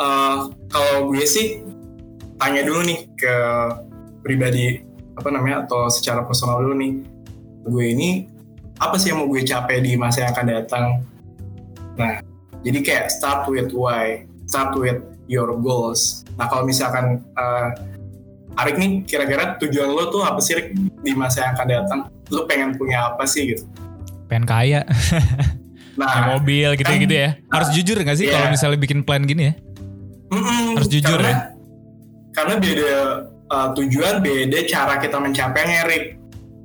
uh, 0.00 0.48
kalau 0.72 1.12
gue 1.12 1.24
sih 1.24 1.60
tanya 2.38 2.62
dulu 2.62 2.80
nih 2.86 2.98
ke 3.18 3.34
pribadi 4.22 4.80
apa 5.18 5.28
namanya 5.34 5.66
atau 5.66 5.90
secara 5.90 6.22
personal 6.22 6.62
dulu 6.62 6.78
nih. 6.78 6.92
Gue 7.68 7.84
ini 7.92 8.30
apa 8.78 8.94
sih 8.96 9.10
yang 9.10 9.26
mau 9.26 9.28
gue 9.28 9.42
capai 9.42 9.82
di 9.82 9.98
masa 9.98 10.24
yang 10.24 10.30
akan 10.32 10.46
datang? 10.46 10.86
Nah 11.98 12.22
jadi 12.62 12.78
kayak 12.80 13.06
start 13.10 13.50
with 13.50 13.74
why 13.74 14.22
start 14.46 14.72
with 14.78 15.02
your 15.26 15.50
goals. 15.58 16.22
Nah 16.38 16.46
kalau 16.46 16.64
misalkan 16.64 17.26
uh, 17.34 17.74
Arik 18.58 18.74
nih 18.74 19.06
kira-kira 19.06 19.54
tujuan 19.62 19.86
lo 19.86 20.10
tuh 20.10 20.26
apa 20.26 20.42
sih 20.42 20.58
Rik, 20.58 20.74
di 20.74 21.14
masa 21.14 21.46
yang 21.46 21.52
akan 21.54 21.66
datang? 21.68 22.00
Lo 22.34 22.42
pengen 22.46 22.74
punya 22.74 23.14
apa 23.14 23.22
sih 23.22 23.54
gitu? 23.54 23.66
Pengen 24.30 24.46
kaya. 24.46 24.82
Nah 25.98 26.38
mobil 26.38 26.78
gitu-gitu 26.78 27.10
kan, 27.10 27.26
ya. 27.26 27.30
Harus 27.50 27.74
nah, 27.74 27.74
jujur 27.74 27.96
gak 28.06 28.14
sih 28.22 28.30
yeah. 28.30 28.38
kalau 28.38 28.54
misalnya 28.54 28.78
bikin 28.78 29.02
plan 29.02 29.26
gini 29.26 29.50
ya? 29.50 29.54
Mm 30.30 30.38
-mm, 30.38 30.64
harus 30.78 30.86
jujur 30.94 31.18
karena, 31.18 31.26
ya 31.26 31.57
karena 32.38 32.54
beda 32.62 32.92
uh, 33.50 33.68
tujuan 33.74 34.22
beda 34.22 34.58
cara 34.70 35.02
kita 35.02 35.18
mencapainya 35.18 35.90
Rick 35.90 36.14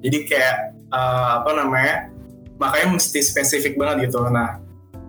jadi 0.06 0.18
kayak 0.30 0.56
uh, 0.94 1.42
apa 1.42 1.50
namanya 1.58 2.14
makanya 2.62 3.02
mesti 3.02 3.20
spesifik 3.26 3.74
banget 3.82 4.14
gitu. 4.14 4.22
Nah 4.30 4.62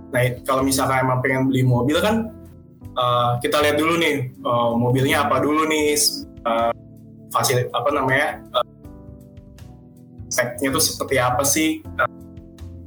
nah 0.09 0.23
kalau 0.49 0.64
misalkan 0.64 1.04
emang 1.04 1.21
pengen 1.21 1.52
beli 1.52 1.66
mobil 1.66 2.00
kan 2.00 2.33
uh, 2.97 3.37
kita 3.44 3.61
lihat 3.61 3.76
dulu 3.76 4.00
nih 4.00 4.33
uh, 4.40 4.73
mobilnya 4.73 5.28
apa 5.28 5.44
dulu 5.44 5.68
nih 5.68 5.99
uh, 6.49 6.73
fasil 7.28 7.68
apa 7.75 7.90
namanya 7.92 8.40
uh, 8.56 8.64
speknya 10.33 10.73
tuh 10.73 10.80
seperti 10.80 11.21
apa 11.21 11.42
sih 11.44 11.85
uh, 12.00 12.09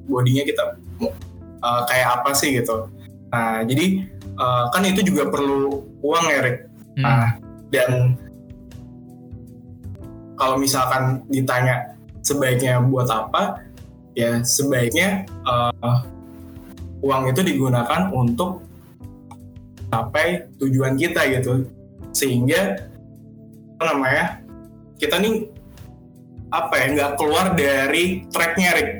bodinya 0.10 0.42
kita 0.48 0.82
uh, 1.62 1.82
kayak 1.86 2.08
apa 2.24 2.34
sih 2.34 2.58
gitu. 2.58 2.90
Nah 3.30 3.62
jadi 3.68 4.08
uh, 4.40 4.74
kan 4.74 4.82
itu 4.88 5.06
juga 5.06 5.30
perlu 5.30 5.86
uang 6.02 6.26
ya 6.32 6.40
Rick 6.42 6.58
hmm. 6.98 7.47
Dan 7.74 8.16
kalau 10.38 10.56
misalkan 10.62 11.26
ditanya 11.28 11.98
sebaiknya 12.22 12.80
buat 12.84 13.10
apa 13.10 13.66
ya 14.14 14.42
sebaiknya 14.46 15.26
uh, 15.48 16.04
uang 17.02 17.30
itu 17.32 17.42
digunakan 17.46 18.10
untuk 18.14 18.66
sampai 19.90 20.48
tujuan 20.60 20.98
kita 21.00 21.26
gitu. 21.32 21.68
Sehingga 22.12 22.82
apa 23.78 23.84
namanya 23.94 24.26
kita 24.98 25.22
nih 25.22 25.48
apa 26.50 26.74
ya 26.80 26.86
nggak 26.96 27.12
keluar 27.20 27.54
dari 27.54 28.26
tracknya 28.32 28.72
Rick. 28.74 28.92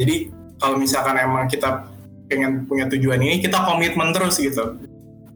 Jadi 0.00 0.16
kalau 0.58 0.76
misalkan 0.80 1.16
emang 1.20 1.46
kita 1.46 1.86
pengen 2.26 2.64
punya 2.64 2.88
tujuan 2.88 3.20
ini 3.20 3.38
kita 3.38 3.60
komitmen 3.62 4.10
terus 4.10 4.40
gitu. 4.40 4.80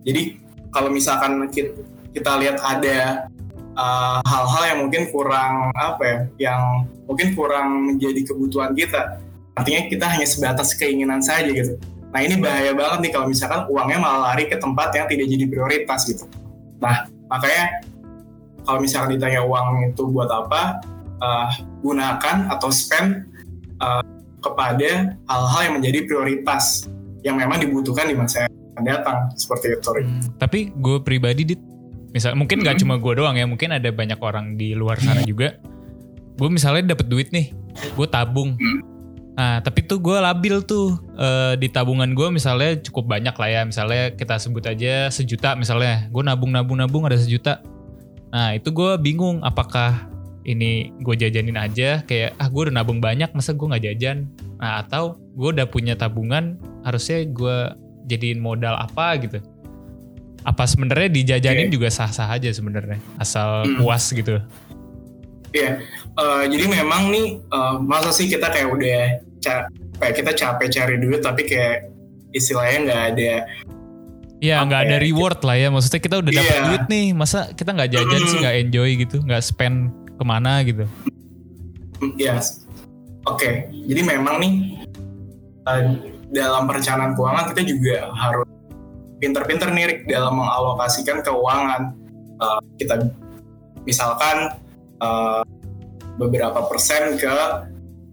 Jadi 0.06 0.38
kalau 0.72 0.90
misalkan 0.90 1.44
kita, 1.52 1.72
kita 2.16 2.32
lihat 2.40 2.56
ada 2.64 3.28
uh, 3.76 4.24
hal-hal 4.24 4.62
uh, 4.64 4.68
yang 4.72 4.78
mungkin 4.88 5.02
kurang 5.12 5.68
apa 5.76 6.02
ya, 6.02 6.18
yang 6.48 6.88
mungkin 7.04 7.36
kurang 7.36 7.92
menjadi 7.92 8.24
kebutuhan 8.24 8.72
kita. 8.72 9.20
Artinya 9.52 9.88
kita 9.92 10.06
hanya 10.08 10.24
sebatas 10.24 10.72
keinginan 10.72 11.20
saja 11.20 11.52
gitu. 11.52 11.76
Nah 12.12 12.24
ini 12.24 12.40
bahaya 12.40 12.72
banget 12.72 12.98
nih 13.04 13.12
kalau 13.12 13.26
misalkan 13.28 13.68
uangnya 13.68 14.00
malah 14.00 14.32
lari 14.32 14.48
ke 14.48 14.56
tempat 14.56 14.96
yang 14.96 15.04
tidak 15.04 15.26
jadi 15.28 15.44
prioritas 15.44 16.00
gitu. 16.08 16.24
Nah 16.80 17.04
makanya 17.28 17.84
kalau 18.64 18.80
misalkan 18.80 19.20
ditanya 19.20 19.44
uang 19.44 19.92
itu 19.92 20.02
buat 20.08 20.32
apa, 20.32 20.80
uh, 21.20 21.48
gunakan 21.84 22.48
atau 22.56 22.72
spend 22.72 23.28
uh, 23.84 24.00
kepada 24.40 25.16
hal-hal 25.28 25.60
yang 25.68 25.74
menjadi 25.80 25.98
prioritas 26.08 26.88
yang 27.20 27.36
memang 27.36 27.60
dibutuhkan 27.60 28.08
di 28.08 28.14
masa 28.16 28.46
yang 28.46 28.52
akan 28.76 28.84
datang 28.84 29.18
seperti 29.34 29.76
itu. 29.76 29.88
Hmm, 29.90 30.22
tapi 30.40 30.70
gue 30.72 30.98
pribadi 31.02 31.42
dit 31.54 31.60
misal 32.16 32.32
mungkin 32.32 32.64
nggak 32.64 32.80
hmm. 32.80 32.82
cuma 32.88 32.96
gue 32.96 33.12
doang 33.20 33.36
ya 33.36 33.44
mungkin 33.44 33.76
ada 33.76 33.92
banyak 33.92 34.16
orang 34.16 34.56
di 34.56 34.72
luar 34.72 34.96
sana 34.96 35.20
hmm. 35.20 35.28
juga. 35.28 35.60
Gue 36.40 36.48
misalnya 36.48 36.96
dapet 36.96 37.12
duit 37.12 37.28
nih 37.28 37.52
gue 37.76 38.06
tabung. 38.08 38.56
Hmm. 38.56 38.80
nah 39.36 39.60
tapi 39.60 39.84
tuh 39.84 40.00
gue 40.00 40.16
labil 40.16 40.64
tuh 40.64 40.96
e, 41.12 41.60
di 41.60 41.68
tabungan 41.68 42.08
gue 42.16 42.32
misalnya 42.32 42.80
cukup 42.80 43.04
banyak 43.04 43.36
lah 43.36 43.48
ya. 43.52 43.60
Misalnya 43.68 44.16
kita 44.16 44.40
sebut 44.40 44.64
aja 44.64 45.12
sejuta 45.12 45.52
misalnya. 45.60 46.08
Gue 46.08 46.24
nabung 46.24 46.56
nabung 46.56 46.80
nabung 46.80 47.04
ada 47.04 47.20
sejuta. 47.20 47.60
Nah 48.32 48.56
itu 48.56 48.72
gue 48.72 48.96
bingung 48.96 49.44
apakah 49.44 50.08
ini 50.48 50.88
gue 51.04 51.14
jajanin 51.20 51.60
aja 51.60 52.00
kayak 52.08 52.32
ah 52.40 52.48
gue 52.48 52.70
udah 52.70 52.80
nabung 52.80 53.04
banyak 53.04 53.28
masa 53.36 53.52
gue 53.52 53.68
nggak 53.68 53.84
jajan? 53.92 54.24
Nah 54.56 54.80
atau 54.80 55.20
gue 55.36 55.52
udah 55.52 55.68
punya 55.68 56.00
tabungan 56.00 56.56
harusnya 56.80 57.28
gue 57.28 57.76
jadiin 58.08 58.40
modal 58.40 58.78
apa 58.78 59.20
gitu 59.20 59.42
apa 60.46 60.62
sebenarnya 60.62 61.10
dijajanin 61.10 61.66
Oke. 61.66 61.74
juga 61.74 61.88
sah-sah 61.90 62.30
aja 62.30 62.46
sebenarnya 62.48 63.02
asal 63.16 63.66
Hmm. 63.66 63.76
puas 63.76 64.06
gitu 64.08 64.38
Iya, 65.50 65.80
eh, 66.12 66.42
jadi 66.46 66.64
memang 66.70 67.08
nih 67.08 67.26
eh, 67.42 67.74
masa 67.80 68.10
sih 68.10 68.26
kita 68.26 68.46
kayak 68.46 68.68
udah 68.68 69.02
ca- 69.38 69.66
kayak 69.96 70.14
kita 70.14 70.30
capek 70.32 70.68
cari 70.70 70.96
duit 70.96 71.20
tapi 71.20 71.42
kayak 71.44 71.88
istilahnya 72.30 72.78
nggak 72.84 73.02
ada 73.10 73.26
ya 74.36 74.54
Apa 74.54 74.64
nggak 74.66 74.82
ada 74.82 74.96
ya, 74.96 75.02
reward 75.02 75.38
lah 75.40 75.56
ya 75.56 75.68
maksudnya 75.68 75.98
kita 75.98 76.16
udah 76.18 76.28
dapat 76.30 76.52
Iya. 76.52 76.64
duit 76.66 76.84
nih 76.86 77.06
masa 77.10 77.38
kita 77.50 77.70
nggak 77.72 77.90
jajan 77.90 78.20
sih 78.22 78.36
Mm. 78.36 78.42
nggak 78.42 78.56
enjoy 78.60 78.90
gitu 78.98 79.16
nggak 79.20 79.42
spend 79.42 79.76
ke 80.12 80.24
mana 80.24 80.60
gitu 80.62 80.84
Hmm, 81.96 82.12
Ya, 82.14 82.36
oke. 83.24 83.50
Jadi 83.72 84.00
memang 84.02 84.36
nih 84.36 84.84
eh, 85.64 85.82
dalam 86.28 86.68
perencanaan 86.68 87.16
keuangan 87.16 87.48
kita 87.50 87.62
juga 87.64 87.96
harus 88.12 88.44
pinter-pinter 89.18 89.72
nih 89.72 90.04
dalam 90.08 90.36
mengalokasikan 90.38 91.24
keuangan. 91.24 91.96
Eh, 92.36 92.60
kita 92.80 93.08
misalkan 93.88 94.52
eh, 95.00 95.42
beberapa 96.20 96.64
persen 96.68 97.16
ke 97.16 97.34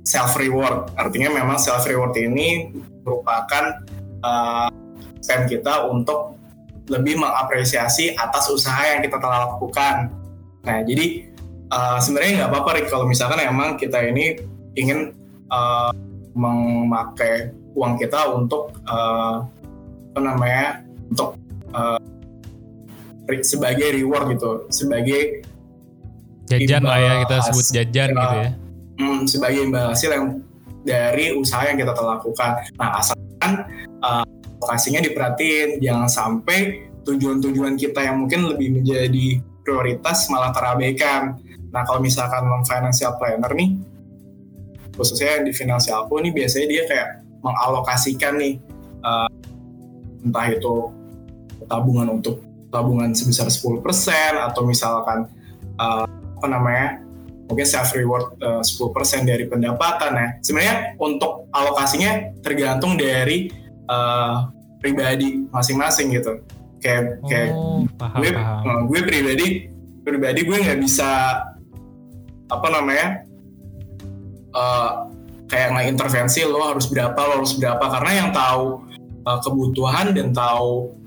self 0.03 0.35
reward. 0.35 0.91
Artinya 0.99 1.31
memang 1.31 1.55
self 1.59 1.87
reward 1.87 2.15
ini 2.19 2.71
merupakan 3.03 3.83
spend 5.19 5.51
kita 5.51 5.87
untuk 5.91 6.39
lebih 6.91 7.19
mengapresiasi 7.19 8.15
atas 8.15 8.51
usaha 8.51 8.83
yang 8.95 8.99
kita 8.99 9.19
telah 9.19 9.47
lakukan. 9.47 10.11
Nah, 10.63 10.79
jadi 10.83 11.31
uh, 11.71 11.97
sebenarnya 11.99 12.43
nggak 12.43 12.49
apa-apa 12.51 12.71
kalau 12.91 13.05
misalkan 13.07 13.39
emang 13.43 13.79
kita 13.79 14.03
ini 14.03 14.39
ingin 14.75 15.15
uh, 15.47 15.91
memakai 16.35 17.53
uang 17.73 17.95
kita 17.97 18.29
untuk 18.33 18.73
uh, 18.89 19.45
apa 20.13 20.19
namanya 20.21 20.85
untuk 21.13 21.37
uh, 21.77 22.01
re- 23.29 23.45
sebagai 23.45 23.93
reward 23.93 24.33
gitu 24.33 24.65
sebagai 24.73 25.45
jajan 26.49 26.83
lah 26.83 26.99
ya 26.99 27.13
kita 27.23 27.35
sebut 27.49 27.65
jajan 27.71 28.09
gitu 28.11 28.35
ya 28.41 28.49
mm, 28.99 29.21
sebagai 29.29 29.59
imbal 29.63 29.93
hasil 29.93 30.09
yang 30.11 30.25
dari 30.83 31.31
usaha 31.31 31.63
yang 31.63 31.79
kita 31.79 31.95
telah 31.95 32.19
lakukan. 32.19 32.59
Nah 32.75 32.99
asalkan 32.99 33.51
uh, 34.03 34.23
lokasinya 34.59 34.99
diperhatiin 34.99 35.79
jangan 35.79 36.11
sampai 36.11 36.91
tujuan-tujuan 37.07 37.75
kita 37.79 38.03
yang 38.03 38.23
mungkin 38.23 38.47
lebih 38.51 38.79
menjadi 38.79 39.39
prioritas 39.63 40.27
malah 40.27 40.51
terabaikan. 40.51 41.39
Nah 41.71 41.81
kalau 41.87 42.03
misalkan 42.03 42.45
non 42.45 42.67
financial 42.67 43.15
planner 43.17 43.51
nih 43.55 43.79
khususnya 44.93 45.41
di 45.41 45.49
finansialku 45.49 46.21
nih 46.21 46.29
biasanya 46.29 46.67
dia 46.69 46.83
kayak 46.85 47.09
mengalokasikan 47.41 48.37
nih 48.37 48.61
uh, 49.01 49.25
entah 50.21 50.47
itu 50.53 50.93
tabungan 51.67 52.19
untuk 52.21 52.41
tabungan 52.73 53.13
sebesar 53.13 53.47
10% 53.53 53.85
atau 54.49 54.65
misalkan 54.65 55.29
uh, 55.77 56.09
apa 56.09 56.47
namanya 56.49 57.03
mungkin 57.45 57.67
self 57.69 57.93
reward 57.93 58.33
uh, 58.41 58.65
10% 58.65 59.29
dari 59.29 59.45
pendapatan 59.45 60.11
ya. 60.17 60.27
Sebenarnya 60.41 60.75
untuk 60.97 61.47
alokasinya 61.53 62.41
tergantung 62.41 62.97
dari 62.97 63.53
uh, 63.87 64.49
pribadi 64.81 65.45
masing-masing 65.53 66.17
gitu. 66.17 66.41
Kayak 66.81 67.21
kayak 67.29 67.49
oh 67.55 67.87
paham 67.95 68.19
gue 68.19 68.31
paham. 68.33 68.63
uh, 68.65 68.81
gue 68.89 68.99
pribadi 69.05 69.47
pribadi 70.03 70.39
gue 70.43 70.57
nggak 70.59 70.79
bisa 70.83 71.39
apa 72.51 72.67
namanya 72.67 73.23
uh, 74.51 75.07
kayak 75.47 75.71
nggak 75.77 75.87
intervensi 75.95 76.43
lo 76.43 76.59
harus 76.59 76.89
berapa 76.89 77.15
lo 77.15 77.33
harus 77.43 77.53
berapa. 77.55 77.85
Karena 77.85 78.11
yang 78.17 78.29
tahu 78.33 78.65
uh, 79.29 79.39
kebutuhan 79.39 80.11
dan 80.11 80.33
tahu 80.33 81.02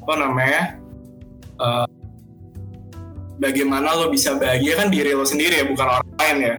apa 0.00 0.14
namanya 0.16 0.62
uh, 1.60 1.86
bagaimana 3.40 3.96
lo 3.96 4.12
bisa 4.12 4.36
bahagia 4.36 4.76
kan 4.80 4.88
diri 4.92 5.16
lo 5.16 5.24
sendiri 5.24 5.64
ya 5.64 5.66
bukan 5.68 5.86
orang 5.86 6.06
lain 6.20 6.38
ya. 6.40 6.54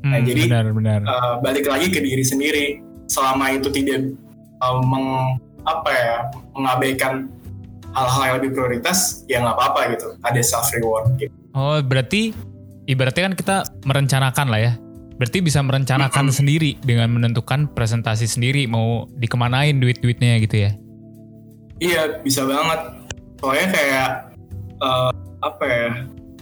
Hmm, 0.00 0.24
jadi, 0.24 0.42
benar 0.48 0.66
benar. 0.72 1.00
Uh, 1.04 1.34
balik 1.44 1.68
lagi 1.68 1.92
ke 1.92 2.00
diri 2.00 2.24
sendiri. 2.24 2.80
Selama 3.10 3.52
itu 3.52 3.68
tidak 3.74 4.14
uh, 4.62 4.80
meng 4.80 5.36
apa 5.66 5.90
ya 5.92 6.16
mengabaikan 6.56 7.28
hal-hal 7.92 8.22
yang 8.22 8.36
lebih 8.40 8.50
prioritas 8.56 9.26
ya 9.26 9.42
nggak 9.42 9.56
apa-apa 9.58 9.80
gitu. 9.98 10.08
Ada 10.24 10.40
self 10.40 10.72
reward 10.72 11.18
gitu. 11.20 11.34
Oh 11.52 11.82
berarti 11.82 12.32
ibaratnya 12.88 13.32
kan 13.32 13.34
kita 13.36 13.56
merencanakan 13.84 14.46
lah 14.48 14.60
ya. 14.62 14.72
Berarti 15.20 15.44
bisa 15.44 15.60
merencanakan 15.60 16.32
Mm-mm. 16.32 16.38
sendiri 16.38 16.70
dengan 16.80 17.12
menentukan 17.12 17.68
presentasi 17.76 18.24
sendiri 18.24 18.64
mau 18.64 19.04
dikemanain 19.20 19.76
duit-duitnya 19.76 20.40
gitu 20.40 20.64
ya 20.64 20.72
iya 21.80 22.20
bisa 22.20 22.44
banget. 22.44 22.80
Soalnya 23.40 23.68
kayak 23.72 24.08
uh, 24.84 25.12
apa 25.40 25.64
ya 25.64 25.90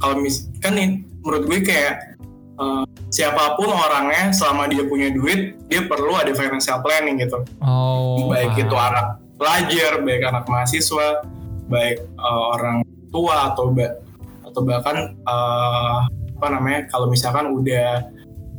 kalau 0.02 0.18
mis 0.18 0.50
kan 0.58 0.74
nih 0.74 1.02
menurut 1.22 1.46
gue 1.46 1.60
kayak 1.62 2.18
uh, 2.58 2.82
siapa 3.08 3.54
pun 3.54 3.70
orangnya 3.70 4.34
selama 4.34 4.66
dia 4.66 4.82
punya 4.84 5.08
duit 5.14 5.56
dia 5.70 5.86
perlu 5.86 6.18
ada 6.18 6.34
financial 6.34 6.82
planning 6.82 7.22
gitu. 7.22 7.40
Oh 7.62 8.28
baik 8.28 8.58
itu 8.58 8.74
anak 8.74 9.22
pelajar, 9.38 10.02
baik 10.02 10.22
anak 10.26 10.44
mahasiswa, 10.50 11.22
baik 11.70 12.02
uh, 12.18 12.58
orang 12.58 12.82
tua 13.14 13.54
atau 13.54 13.70
ba- 13.70 13.96
atau 14.42 14.60
bahkan 14.66 15.14
uh, 15.24 16.04
apa 16.38 16.46
namanya 16.50 16.90
kalau 16.90 17.06
misalkan 17.06 17.46
udah 17.50 18.02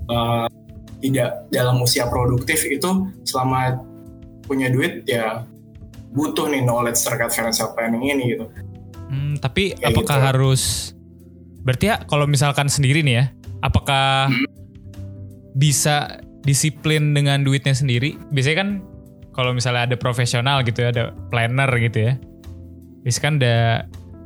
uh, 0.08 0.48
tidak 1.00 1.48
dalam 1.52 1.80
usia 1.80 2.08
produktif 2.08 2.63
itu 2.68 3.08
selama 3.24 3.80
punya 4.44 4.68
duit 4.68 5.08
ya 5.08 5.48
butuh 6.10 6.50
nih 6.50 6.65
knowledge 6.65 7.00
terkait 7.02 7.32
financial 7.32 7.72
planning 7.74 8.02
ini 8.02 8.24
gitu. 8.34 8.45
Hmm, 9.10 9.38
tapi 9.38 9.74
Kayak 9.78 9.93
apakah 9.93 10.17
gitu. 10.17 10.28
harus 10.30 10.62
berarti 11.62 11.86
ya 11.91 11.95
kalau 12.06 12.26
misalkan 12.26 12.67
sendiri 12.69 13.02
nih 13.02 13.15
ya, 13.19 13.26
apakah 13.62 14.30
Hmm. 14.30 14.45
bisa 15.54 16.22
disiplin 16.45 17.12
dengan 17.13 17.43
duitnya 17.43 17.76
sendiri? 17.76 18.15
Biasanya 18.32 18.58
kan 18.58 18.69
kalau 19.34 19.52
misalnya 19.54 19.91
ada 19.91 19.98
profesional 20.00 20.62
gitu 20.63 20.86
ya, 20.86 20.89
ada 20.93 21.04
planner 21.30 21.69
gitu 21.80 22.10
ya. 22.10 22.13
Biasanya 23.04 23.24
kan 23.24 23.34
ada 23.41 23.56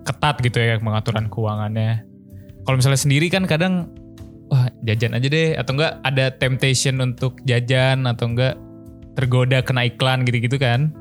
ketat 0.03 0.35
gitu 0.43 0.57
ya 0.59 0.77
pengaturan 0.79 1.31
keuangannya. 1.31 2.03
Kalau 2.63 2.75
misalnya 2.79 2.99
sendiri 2.99 3.27
kan 3.27 3.43
kadang 3.43 3.91
wah 4.51 4.67
jajan 4.83 5.15
aja 5.15 5.27
deh 5.27 5.55
atau 5.57 5.71
enggak 5.79 5.93
ada 6.03 6.25
temptation 6.37 6.99
untuk 6.99 7.39
jajan 7.43 8.07
atau 8.07 8.29
enggak 8.31 8.55
tergoda 9.15 9.63
kena 9.63 9.87
iklan 9.87 10.23
gitu-gitu 10.23 10.59
kan. 10.59 10.91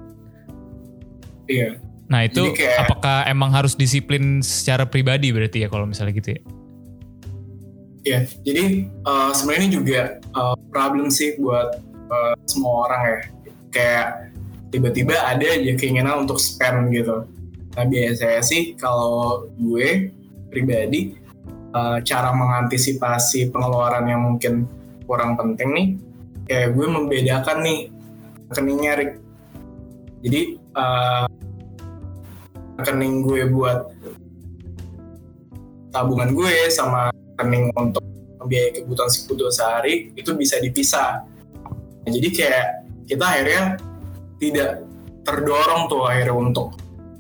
Iya. 1.47 1.81
Nah 2.11 2.29
itu 2.29 2.43
Jadi 2.53 2.59
kayak- 2.61 2.79
apakah 2.87 3.25
emang 3.25 3.51
harus 3.55 3.73
disiplin 3.73 4.45
secara 4.45 4.85
pribadi 4.85 5.33
berarti 5.33 5.65
ya 5.65 5.69
kalau 5.73 5.89
misalnya 5.89 6.13
gitu 6.13 6.37
ya? 6.37 6.41
Ya, 8.03 8.19
jadi 8.43 8.91
uh, 9.07 9.31
sebenarnya 9.31 9.63
ini 9.63 9.71
juga 9.79 10.01
uh, 10.35 10.59
problem 10.75 11.07
sih 11.07 11.39
buat 11.39 11.79
uh, 12.11 12.35
semua 12.51 12.91
orang 12.91 13.01
ya. 13.07 13.19
Kayak 13.73 14.07
tiba-tiba 14.75 15.15
ada 15.23 15.47
aja 15.47 15.73
keinginan 15.79 16.27
untuk 16.27 16.43
spend 16.43 16.91
gitu. 16.91 17.23
Nah 17.79 17.85
biasanya 17.87 18.43
sih 18.43 18.75
kalau 18.75 19.47
gue 19.55 20.11
pribadi 20.51 21.15
uh, 21.73 22.03
cara 22.03 22.35
mengantisipasi 22.35 23.55
pengeluaran 23.55 24.05
yang 24.11 24.21
mungkin 24.35 24.67
kurang 25.07 25.39
penting 25.39 25.71
nih, 25.73 25.87
kayak 26.51 26.75
gue 26.75 26.87
membedakan 26.91 27.59
nih 27.63 27.79
rekeningnya 28.51 28.93
Rick. 28.99 29.13
Jadi 30.27 30.41
uh, 30.77 31.25
rekening 32.81 33.23
gue 33.25 33.49
buat 33.53 33.93
tabungan 35.93 36.33
gue 36.33 36.73
sama 36.73 37.13
rekening 37.37 37.69
untuk 37.77 38.03
membiayai 38.43 38.83
kebutuhan 38.83 39.11
kebutuhan 39.13 39.55
sehari 39.55 40.11
itu 40.19 40.35
bisa 40.35 40.59
dipisah. 40.59 41.23
Nah, 42.03 42.11
jadi 42.11 42.29
kayak 42.35 42.67
kita 43.07 43.25
akhirnya 43.25 43.63
tidak 44.43 44.71
terdorong 45.23 45.87
tuh 45.87 46.03
akhirnya 46.09 46.35
untuk 46.35 46.75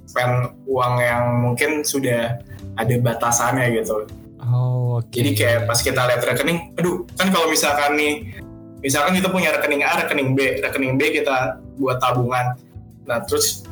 spend 0.08 0.52
uang 0.66 0.94
yang 0.98 1.24
mungkin 1.40 1.86
sudah 1.86 2.42
ada 2.74 2.94
batasannya 2.98 3.78
gitu. 3.78 4.08
Oh 4.42 4.98
oke. 4.98 5.14
Jadi 5.14 5.30
kayak 5.38 5.70
pas 5.70 5.78
kita 5.78 6.02
lihat 6.02 6.22
rekening, 6.26 6.74
aduh 6.74 7.06
kan 7.14 7.30
kalau 7.30 7.46
misalkan 7.46 7.94
nih, 7.94 8.34
misalkan 8.82 9.14
kita 9.14 9.30
punya 9.30 9.54
rekening 9.54 9.86
A, 9.86 10.02
rekening 10.02 10.34
B, 10.34 10.58
rekening 10.58 10.98
B 10.98 11.14
kita 11.14 11.62
buat 11.78 12.02
tabungan. 12.02 12.58
Nah 13.06 13.22
terus 13.26 13.66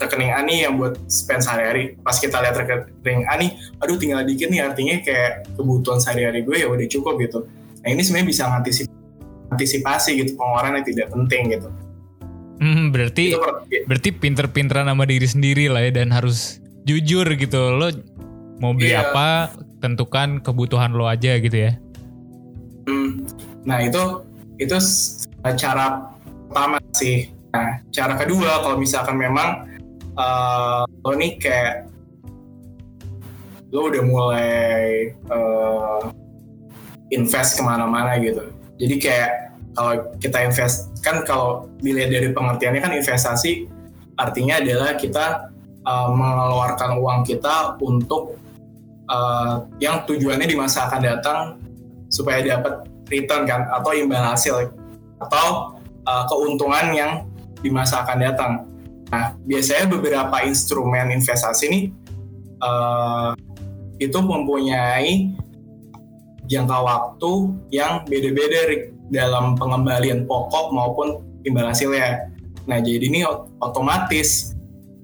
rekening 0.00 0.32
A 0.34 0.40
nih 0.42 0.66
yang 0.66 0.80
buat 0.80 0.98
spend 1.06 1.44
sehari-hari. 1.44 1.94
Pas 2.00 2.16
kita 2.18 2.40
lihat 2.42 2.56
rekening 2.58 3.28
A 3.28 3.38
nih, 3.38 3.54
aduh 3.78 3.96
tinggal 4.00 4.24
dikit 4.26 4.48
nih 4.50 4.64
artinya 4.64 4.98
kayak 5.04 5.46
kebutuhan 5.54 6.00
sehari-hari 6.02 6.42
gue 6.42 6.56
ya 6.58 6.66
udah 6.66 6.86
cukup 6.88 7.20
gitu. 7.22 7.46
Nah 7.82 7.88
ini 7.90 8.02
sebenarnya 8.02 8.28
bisa 8.28 8.42
antisipasi, 8.50 8.98
antisipasi 9.54 10.10
gitu 10.22 10.30
pengeluaran 10.34 10.80
yang 10.80 10.86
tidak 10.86 11.06
penting 11.10 11.42
gitu. 11.54 11.68
Hmm, 12.62 12.94
berarti 12.94 13.34
Itu 13.34 13.42
per- 13.42 13.66
berarti 13.90 14.10
pinter-pinteran 14.14 14.86
sama 14.86 15.02
diri 15.02 15.26
sendiri 15.26 15.66
lah 15.66 15.82
ya 15.82 15.90
dan 15.90 16.14
harus 16.14 16.62
jujur 16.86 17.26
gitu. 17.34 17.74
Lo 17.74 17.90
mau 18.62 18.70
beli 18.70 18.94
Iya. 18.94 19.10
apa, 19.10 19.50
tentukan 19.82 20.38
kebutuhan 20.38 20.94
lo 20.94 21.10
aja 21.10 21.34
gitu 21.42 21.58
ya. 21.58 21.74
Hmm, 22.86 23.26
Nah 23.66 23.78
itu 23.82 24.02
itu 24.58 24.76
cara 25.58 26.14
pertama 26.50 26.78
sih. 26.94 27.30
Nah 27.52 27.84
cara 27.92 28.16
kedua 28.16 28.64
kalau 28.64 28.76
misalkan 28.80 29.20
memang 29.20 29.68
uh, 30.16 30.88
lo 30.88 31.12
nih 31.16 31.36
kayak 31.36 31.88
lo 33.72 33.88
udah 33.88 34.02
mulai 34.04 35.12
uh, 35.32 36.12
invest 37.12 37.60
ke 37.60 37.62
mana-mana 37.64 38.16
gitu. 38.20 38.52
Jadi 38.80 38.94
kayak 39.00 39.30
kalau 39.72 39.92
kita 40.20 40.38
invest 40.44 40.92
kan 41.00 41.24
kalau 41.24 41.68
dilihat 41.80 42.12
dari 42.12 42.28
pengertiannya 42.32 42.80
kan 42.80 42.92
investasi 42.92 43.68
artinya 44.20 44.60
adalah 44.60 44.96
kita 44.96 45.52
uh, 45.88 46.08
mengeluarkan 46.12 47.00
uang 47.00 47.20
kita 47.24 47.80
untuk 47.80 48.36
uh, 49.08 49.64
yang 49.80 50.04
tujuannya 50.04 50.44
di 50.44 50.56
masa 50.56 50.88
akan 50.88 51.00
datang 51.00 51.38
supaya 52.12 52.44
dapat 52.44 52.84
return 53.08 53.48
kan 53.48 53.64
atau 53.72 53.96
imbal 53.96 54.20
hasil 54.20 54.68
atau 55.20 55.76
uh, 56.04 56.24
keuntungan 56.28 56.92
yang 56.92 57.12
di 57.62 57.70
masa 57.70 58.02
akan 58.02 58.18
datang. 58.18 58.52
Nah, 59.12 59.36
biasanya 59.44 59.86
beberapa 59.92 60.36
instrumen 60.42 61.12
investasi 61.14 61.62
ini 61.68 61.80
uh, 62.64 63.36
itu 64.00 64.18
mempunyai 64.18 65.36
jangka 66.48 66.78
waktu 66.82 67.32
yang 67.70 68.02
beda-beda 68.08 68.90
dalam 69.12 69.54
pengembalian 69.54 70.26
pokok 70.26 70.74
maupun 70.74 71.22
imbal 71.46 71.70
hasilnya. 71.70 72.28
Nah, 72.66 72.78
jadi 72.82 73.04
ini 73.06 73.22
otomatis 73.60 74.56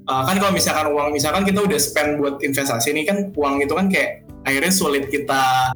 uh, 0.08 0.24
kan 0.24 0.40
kalau 0.40 0.52
misalkan 0.56 0.88
uang 0.90 1.08
misalkan 1.12 1.44
kita 1.44 1.60
udah 1.62 1.78
spend 1.78 2.18
buat 2.18 2.40
investasi 2.40 2.96
ini 2.96 3.04
kan 3.04 3.30
uang 3.36 3.60
itu 3.62 3.72
kan 3.76 3.86
kayak 3.92 4.24
akhirnya 4.48 4.72
sulit 4.72 5.04
kita 5.12 5.72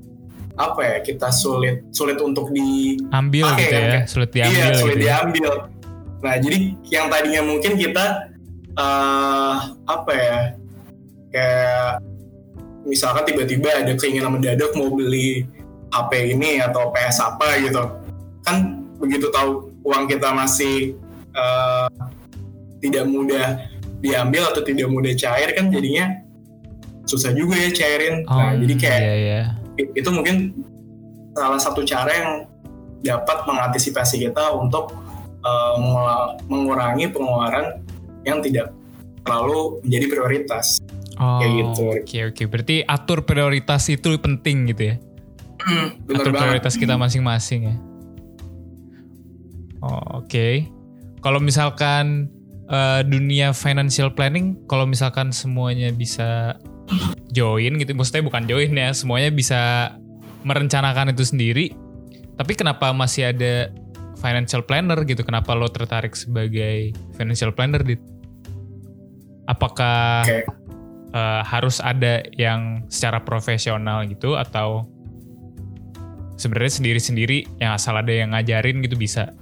apa 0.53 0.81
ya 0.85 0.97
kita 1.01 1.33
sulit 1.33 1.85
sulit 1.97 2.21
untuk 2.21 2.53
diambil 2.53 3.57
gitu 3.57 3.73
kan, 3.73 3.89
ya 3.89 4.01
sulit 4.05 4.31
diambil 4.37 4.53
iya 4.53 4.77
sulit 4.77 4.97
gitu 5.01 5.09
ya. 5.09 5.57
Nah 6.23 6.39
jadi 6.39 6.79
yang 6.87 7.11
tadinya 7.11 7.43
mungkin 7.43 7.75
kita 7.75 8.31
uh, 8.79 9.75
apa 9.91 10.13
ya 10.15 10.39
kayak 11.35 11.91
misalkan 12.87 13.27
tiba-tiba 13.27 13.83
ada 13.83 13.93
keinginan 13.99 14.39
mendadak 14.39 14.71
mau 14.79 14.91
beli 14.91 15.47
HP 15.93 16.39
ini 16.39 16.63
atau 16.63 16.95
PS 16.95 17.19
apa 17.21 17.59
gitu 17.61 17.83
kan 18.47 18.87
begitu 19.03 19.29
tahu 19.35 19.71
uang 19.83 20.07
kita 20.07 20.31
masih 20.31 20.95
uh, 21.35 21.91
tidak 22.79 23.07
mudah 23.07 23.59
diambil 24.03 24.51
atau 24.51 24.63
tidak 24.67 24.91
mudah 24.91 25.15
cair 25.15 25.55
kan 25.55 25.71
jadinya 25.71 26.23
susah 27.07 27.35
juga 27.35 27.59
ya 27.59 27.71
cairin. 27.71 28.27
Oh, 28.27 28.35
nah, 28.39 28.55
jadi 28.59 28.75
kayak 28.79 29.01
iya, 29.03 29.15
iya. 29.19 29.41
itu 29.95 30.09
mungkin 30.11 30.55
salah 31.35 31.59
satu 31.59 31.83
cara 31.83 32.11
yang 32.11 32.33
dapat 33.03 33.43
mengantisipasi 33.47 34.23
kita 34.23 34.55
untuk 34.55 34.95
uh, 35.43 35.75
mengurangi 36.47 37.11
pengeluaran 37.11 37.83
yang 38.27 38.43
tidak 38.43 38.71
terlalu 39.23 39.83
menjadi 39.87 40.07
prioritas. 40.11 40.67
Oh, 41.21 41.39
kayak 41.39 41.53
gitu. 41.55 41.83
Oke 41.87 41.99
okay, 42.03 42.21
oke. 42.27 42.35
Okay. 42.35 42.47
Berarti 42.49 42.77
atur 42.83 43.19
prioritas 43.23 43.83
itu 43.93 44.19
penting 44.19 44.71
gitu 44.73 44.83
ya. 44.95 44.97
Hmm, 45.63 45.89
atur 46.11 46.35
banget. 46.35 46.43
prioritas 46.43 46.75
kita 46.75 46.95
masing-masing 46.99 47.61
ya. 47.71 47.75
Oh, 49.83 50.23
oke. 50.23 50.31
Okay. 50.31 50.67
Kalau 51.23 51.39
misalkan 51.39 52.33
uh, 52.73 53.01
dunia 53.05 53.53
financial 53.53 54.11
planning 54.17 54.57
kalau 54.67 54.89
misalkan 54.89 55.31
semuanya 55.31 55.93
bisa 55.93 56.57
join 57.37 57.79
gitu 57.81 57.93
maksudnya 57.97 58.25
bukan 58.27 58.45
join 58.49 58.73
ya 58.73 58.91
semuanya 58.93 59.31
bisa 59.33 59.95
merencanakan 60.43 61.15
itu 61.15 61.25
sendiri 61.25 61.67
tapi 62.37 62.53
kenapa 62.59 62.91
masih 62.91 63.31
ada 63.31 63.71
financial 64.23 64.63
planner 64.63 65.03
gitu 65.03 65.27
kenapa 65.27 65.53
lo 65.59 65.67
tertarik 65.67 66.15
sebagai 66.15 66.95
financial 67.19 67.51
planner 67.51 67.83
dit 67.83 67.99
apakah 69.51 70.23
okay. 70.23 70.47
uh, 71.11 71.43
harus 71.43 71.83
ada 71.83 72.23
yang 72.39 72.87
secara 72.87 73.19
profesional 73.19 74.07
gitu 74.07 74.39
atau 74.39 74.87
sebenarnya 76.39 76.79
sendiri-sendiri 76.79 77.45
yang 77.59 77.75
asal 77.75 77.99
ada 77.99 78.15
yang 78.15 78.31
ngajarin 78.31 78.79
gitu 78.87 78.95
bisa 78.95 79.35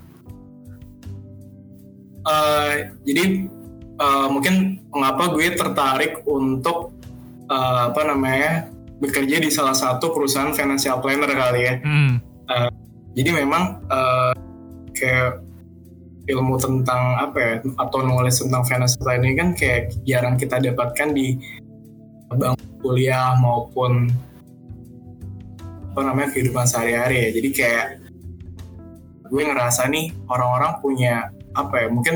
uh, 2.25 2.73
jadi 3.05 3.47
uh, 4.01 4.27
mungkin 4.33 4.81
mengapa 4.91 5.31
gue 5.37 5.53
tertarik 5.55 6.25
untuk 6.25 6.97
uh, 7.53 7.93
apa 7.93 8.03
namanya 8.09 8.73
bekerja 9.01 9.41
di 9.41 9.49
salah 9.49 9.77
satu 9.77 10.13
perusahaan 10.13 10.53
financial 10.53 11.01
planner 11.01 11.33
kali 11.33 11.61
ya. 11.65 11.75
Mm. 11.81 12.13
Uh, 12.51 12.71
jadi 13.17 13.31
memang 13.43 13.81
uh, 13.89 14.33
kayak 14.97 15.43
ilmu 16.31 16.61
tentang 16.61 17.19
apa 17.19 17.39
ya 17.39 17.55
atau 17.81 18.01
nulis 18.07 18.39
tentang 18.39 18.63
financial 18.63 19.03
planning 19.03 19.35
kan 19.35 19.49
kayak 19.57 19.95
jarang 20.07 20.39
kita 20.39 20.63
dapatkan 20.63 21.11
di 21.11 21.41
bank 22.31 22.61
kuliah 22.81 23.35
maupun 23.41 24.09
apa 25.91 26.01
namanya 26.07 26.31
kehidupan 26.31 26.65
sehari-hari 26.71 27.29
ya. 27.29 27.31
Jadi 27.35 27.49
kayak 27.51 27.87
gue 29.31 29.43
ngerasa 29.43 29.91
nih 29.91 30.15
orang-orang 30.31 30.73
punya 30.83 31.15
apa 31.55 31.87
ya 31.87 31.89
mungkin 31.91 32.15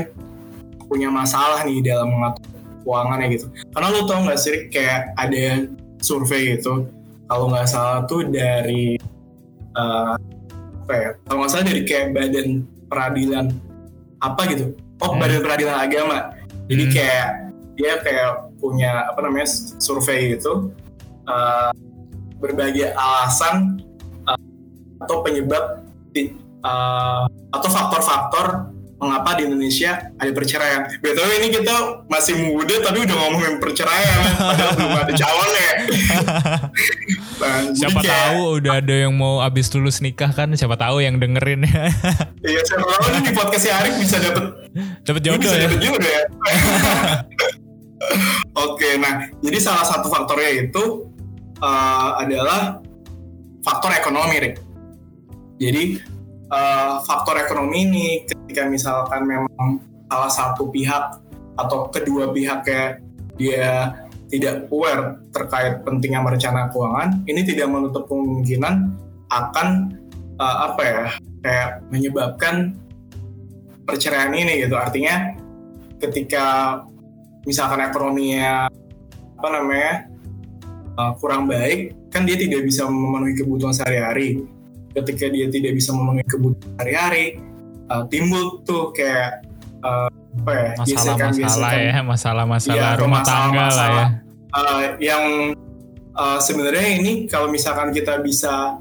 punya 0.87 1.11
masalah 1.11 1.63
nih 1.67 1.83
dalam 1.83 2.11
mengatur 2.11 2.55
keuangannya 2.85 3.27
gitu 3.33 3.47
karena 3.73 3.87
lu 3.89 4.01
tau 4.05 4.21
gak 4.27 4.39
sih 4.39 4.69
kayak 4.69 5.11
ada 5.17 5.65
survei 6.03 6.55
gitu 6.55 6.85
kalau 7.25 7.49
nggak 7.49 7.65
salah 7.65 8.05
tuh 8.05 8.29
dari 8.29 9.01
uh, 9.73 10.13
apa 10.85 10.93
ya 10.93 11.09
kalau 11.25 11.37
nggak 11.41 11.49
salah 11.49 11.65
dari 11.65 11.81
kayak 11.81 12.13
badan 12.13 12.47
peradilan 12.85 13.45
apa 14.21 14.41
gitu 14.53 14.65
oh 15.01 15.09
hmm. 15.09 15.17
badan 15.17 15.41
peradilan 15.41 15.75
agama 15.81 16.17
jadi 16.69 16.83
hmm. 16.85 16.93
kayak 16.93 17.27
dia 17.75 17.93
kayak 18.05 18.29
punya 18.61 19.09
apa 19.09 19.19
namanya 19.25 19.49
survei 19.81 20.37
gitu 20.37 20.69
uh, 21.25 21.73
berbagai 22.37 22.93
alasan 22.93 23.81
uh, 24.29 24.39
atau 25.01 25.25
penyebab 25.25 25.81
uh, 26.61 27.25
atau 27.49 27.69
faktor-faktor 27.73 28.74
mengapa 29.05 29.37
di 29.37 29.45
Indonesia 29.45 30.09
ada 30.17 30.31
perceraian. 30.33 30.89
Betul 30.99 31.29
ini 31.37 31.53
kita 31.53 32.05
masih 32.09 32.41
muda 32.41 32.73
tapi 32.81 33.05
udah 33.05 33.15
ngomongin 33.15 33.61
perceraian, 33.61 34.19
padahal 34.35 34.73
belum 34.73 34.97
ada 34.97 35.13
calon 35.13 35.49
ya. 35.53 35.73
nah, 37.41 37.57
siapa 37.77 37.99
kayak, 38.01 38.09
tahu 38.09 38.39
udah 38.57 38.73
ada 38.81 38.95
yang 39.05 39.13
mau 39.13 39.45
abis 39.45 39.69
lulus 39.77 40.01
nikah 40.01 40.33
kan, 40.33 40.49
siapa 40.57 40.73
tahu 40.73 41.05
yang 41.05 41.21
dengerin 41.21 41.69
ya. 41.69 41.85
iya, 42.49 42.61
siapa 42.65 42.83
tahu 42.83 43.03
nih 43.13 43.21
di 43.29 43.31
podcast 43.37 43.65
Arif 43.69 43.93
bisa 44.01 44.17
dapet 44.17 44.45
dapet 45.05 45.21
jodoh 45.21 45.45
bisa 45.45 45.55
ya. 45.55 45.69
Dapet 45.69 45.81
jodoh 45.85 46.09
ya. 46.09 46.23
Oke, 48.65 48.97
nah 48.97 49.29
jadi 49.39 49.57
salah 49.61 49.85
satu 49.85 50.09
faktornya 50.09 50.67
itu 50.67 51.05
uh, 51.61 52.19
adalah 52.19 52.81
faktor 53.61 53.93
ekonomi, 53.93 54.35
Rick. 54.41 54.55
Jadi 55.57 56.14
uh, 56.51 57.01
faktor 57.05 57.39
ekonomi 57.41 57.87
ini 57.87 58.07
ketika 58.25 58.67
misalkan 58.67 59.25
memang 59.25 59.81
salah 60.09 60.31
satu 60.31 60.69
pihak 60.69 61.21
atau 61.55 61.87
kedua 61.89 62.29
pihak 62.35 62.67
kayak 62.67 63.01
dia 63.39 63.93
tidak 64.29 64.67
aware 64.73 65.21
terkait 65.31 65.85
pentingnya 65.85 66.21
merencana 66.23 66.67
keuangan, 66.73 67.23
ini 67.29 67.45
tidak 67.45 67.69
menutup 67.69 68.09
kemungkinan 68.09 68.91
akan 69.29 69.67
uh, 70.41 70.57
apa 70.71 70.81
ya 70.81 71.03
kayak 71.45 71.69
menyebabkan 71.93 72.73
perceraian 73.85 74.33
ini 74.33 74.65
gitu. 74.65 74.73
Artinya 74.75 75.37
ketika 76.01 76.79
misalkan 77.45 77.85
ekonominya 77.85 78.65
apa 79.37 79.47
namanya 79.53 79.93
uh, 80.97 81.13
kurang 81.21 81.45
baik, 81.45 81.93
kan 82.09 82.25
dia 82.25 82.35
tidak 82.35 82.65
bisa 82.65 82.89
memenuhi 82.89 83.37
kebutuhan 83.37 83.75
sehari-hari 83.77 84.41
ketika 84.95 85.25
dia 85.29 85.47
tidak 85.51 85.75
bisa 85.75 85.91
memenuhi 85.91 86.25
kebutuhan 86.27 86.71
sehari-hari 86.79 87.25
uh, 87.91 88.03
timbul 88.07 88.63
tuh 88.63 88.95
kayak 88.95 89.43
uh, 89.83 90.09
apa 90.43 90.51
ya 90.51 90.69
masalah-masalah 90.79 91.71
ya 91.79 91.95
masalah-masalah 92.03 92.75
ya, 92.75 92.99
rumah 92.99 93.23
masalah, 93.23 93.39
tangga 93.39 93.65
masalah, 93.67 93.87
lah 93.87 93.91
ya 93.95 94.07
uh, 94.55 94.83
yang 94.99 95.25
uh, 96.15 96.39
sebenarnya 96.39 96.99
ini 96.99 97.11
kalau 97.27 97.51
misalkan 97.51 97.91
kita 97.91 98.19
bisa 98.23 98.79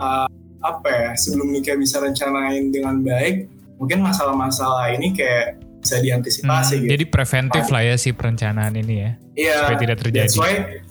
uh, 0.00 0.28
apa 0.60 0.88
ya 0.88 1.10
sebelum 1.16 1.48
nikah 1.52 1.76
bisa 1.76 2.00
rencanain 2.04 2.68
dengan 2.68 3.00
baik 3.00 3.48
mungkin 3.80 4.04
masalah-masalah 4.04 4.92
ini 4.92 5.16
kayak 5.16 5.56
bisa 5.80 5.96
diantisipasi 6.04 6.74
hmm, 6.76 6.82
gitu. 6.84 6.92
Jadi 6.92 7.04
preventif 7.08 7.64
lah 7.72 7.82
ya 7.88 7.96
si 7.96 8.12
perencanaan 8.12 8.76
ini 8.76 8.94
ya. 9.00 9.10
Iya. 9.32 9.56
Supaya 9.64 9.78
tidak 9.80 9.96
terjadi. 10.04 10.28
That's 10.28 10.36
why 10.36 10.84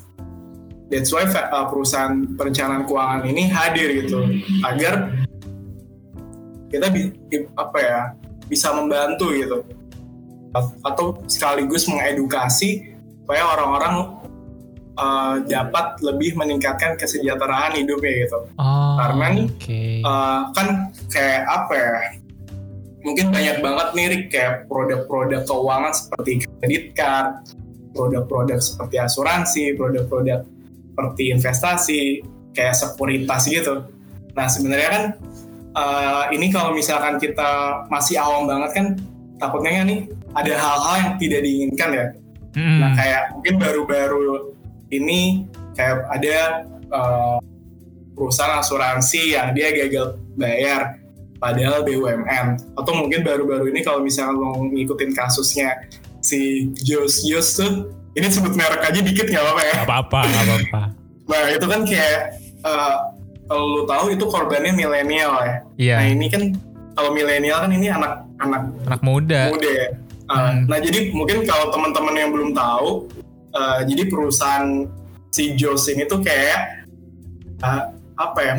that's 0.89 1.13
why 1.13 1.23
uh, 1.23 1.65
perusahaan 1.69 2.25
perencanaan 2.33 2.83
keuangan 2.89 3.21
ini 3.29 3.47
hadir 3.47 4.03
gitu 4.03 4.25
agar 4.65 5.13
kita 6.69 6.85
bi 6.93 7.13
apa 7.57 7.77
ya 7.81 7.99
bisa 8.49 8.73
membantu 8.73 9.33
gitu. 9.33 9.57
Atau 10.81 11.21
sekaligus 11.29 11.85
mengedukasi 11.85 12.97
supaya 13.21 13.45
orang-orang 13.53 14.17
uh, 14.97 15.35
dapat 15.45 16.01
lebih 16.01 16.33
meningkatkan 16.33 16.97
kesejahteraan 16.97 17.77
hidupnya 17.77 18.25
gitu. 18.25 18.39
Oh, 18.57 18.97
karena 18.97 19.25
nih 19.37 19.47
okay. 19.53 20.01
uh, 20.01 20.49
kan 20.57 20.89
kayak 21.13 21.45
apa 21.45 21.73
ya 21.77 21.93
mungkin 23.05 23.31
banyak 23.31 23.57
banget 23.63 23.87
nih 23.95 24.05
Rick, 24.11 24.23
kayak 24.33 24.53
produk-produk 24.67 25.45
keuangan 25.47 25.93
seperti 25.95 26.43
credit 26.59 26.85
card, 26.97 27.47
produk-produk 27.95 28.59
seperti 28.59 28.95
asuransi, 28.99 29.63
produk-produk 29.79 30.43
seperti 30.99 31.23
investasi, 31.31 32.01
kayak 32.51 32.75
sekuritas 32.75 33.47
gitu. 33.47 33.87
Nah 34.35 34.47
sebenarnya 34.51 34.89
kan 34.91 35.03
uh, 35.79 36.23
ini 36.35 36.51
kalau 36.51 36.75
misalkan 36.75 37.15
kita 37.15 37.83
masih 37.87 38.19
awam 38.19 38.51
banget 38.51 38.71
kan 38.75 38.85
takutnya 39.39 39.79
kan 39.79 39.85
nih 39.87 40.01
ada 40.35 40.53
hal-hal 40.59 40.95
yang 40.99 41.15
tidak 41.15 41.41
diinginkan 41.47 41.89
ya. 41.95 42.05
Mm. 42.59 42.79
Nah 42.83 42.91
kayak 42.99 43.23
mungkin 43.31 43.55
baru-baru 43.63 44.51
ini 44.91 45.47
kayak 45.79 46.03
ada 46.11 46.67
uh, 46.91 47.39
perusahaan 48.11 48.59
asuransi 48.59 49.39
yang 49.39 49.55
dia 49.55 49.71
gagal 49.71 50.19
bayar 50.35 50.99
padahal 51.39 51.87
BUMN 51.87 52.75
atau 52.75 52.93
mungkin 52.99 53.23
baru-baru 53.23 53.71
ini 53.71 53.79
kalau 53.79 54.03
misalnya 54.03 54.35
lo 54.35 54.59
ngikutin 54.75 55.15
kasusnya 55.15 55.87
si 56.19 56.67
Jos 56.83 57.23
Jos 57.23 57.55
tuh 57.55 57.87
ini 58.19 58.27
sebut 58.27 58.53
merek 58.53 58.83
aja 58.83 58.99
dikit 58.99 59.27
nggak 59.31 59.43
apa-apa 59.43 59.63
ya. 59.63 59.73
Nggak 59.73 59.87
apa-apa 59.87 60.19
nggak 60.27 60.43
apa-apa. 60.43 60.81
Nah 61.29 61.43
itu 61.55 61.65
kan 61.65 61.81
kayak 61.87 62.19
uh, 62.67 62.95
kalau 63.49 63.65
lo 63.65 63.81
tahu 63.89 64.05
itu 64.13 64.25
korbannya 64.29 64.73
milenial 64.75 65.33
ya. 65.41 65.55
Iya. 65.79 65.95
nah 65.97 66.05
ini 66.05 66.25
kan 66.29 66.43
kalau 66.93 67.09
milenial 67.15 67.65
kan 67.65 67.71
ini 67.71 67.87
anak 67.89 68.27
anak 68.43 68.61
anak 68.85 69.01
muda. 69.01 69.49
muda 69.49 69.69
ya. 69.71 69.87
Uh, 70.29 70.37
hmm. 70.37 70.59
nah 70.69 70.77
jadi 70.77 70.99
mungkin 71.09 71.41
kalau 71.47 71.73
teman-teman 71.73 72.13
yang 72.13 72.29
belum 72.29 72.53
tahu 72.53 73.09
uh, 73.57 73.81
jadi 73.81 74.05
perusahaan 74.05 74.85
si 75.33 75.57
Jos 75.57 75.89
ini 75.89 76.05
tuh 76.05 76.21
kayak 76.21 76.85
uh, 77.65 77.89
apa 78.19 78.39
ya 78.43 78.53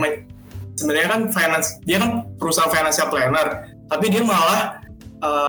sebenarnya 0.74 1.08
kan 1.12 1.20
finance 1.30 1.78
dia 1.84 2.02
kan 2.02 2.26
perusahaan 2.40 2.72
financial 2.72 3.06
planner 3.12 3.70
tapi 3.86 4.06
dia 4.10 4.22
malah 4.24 4.80
uh, 5.22 5.48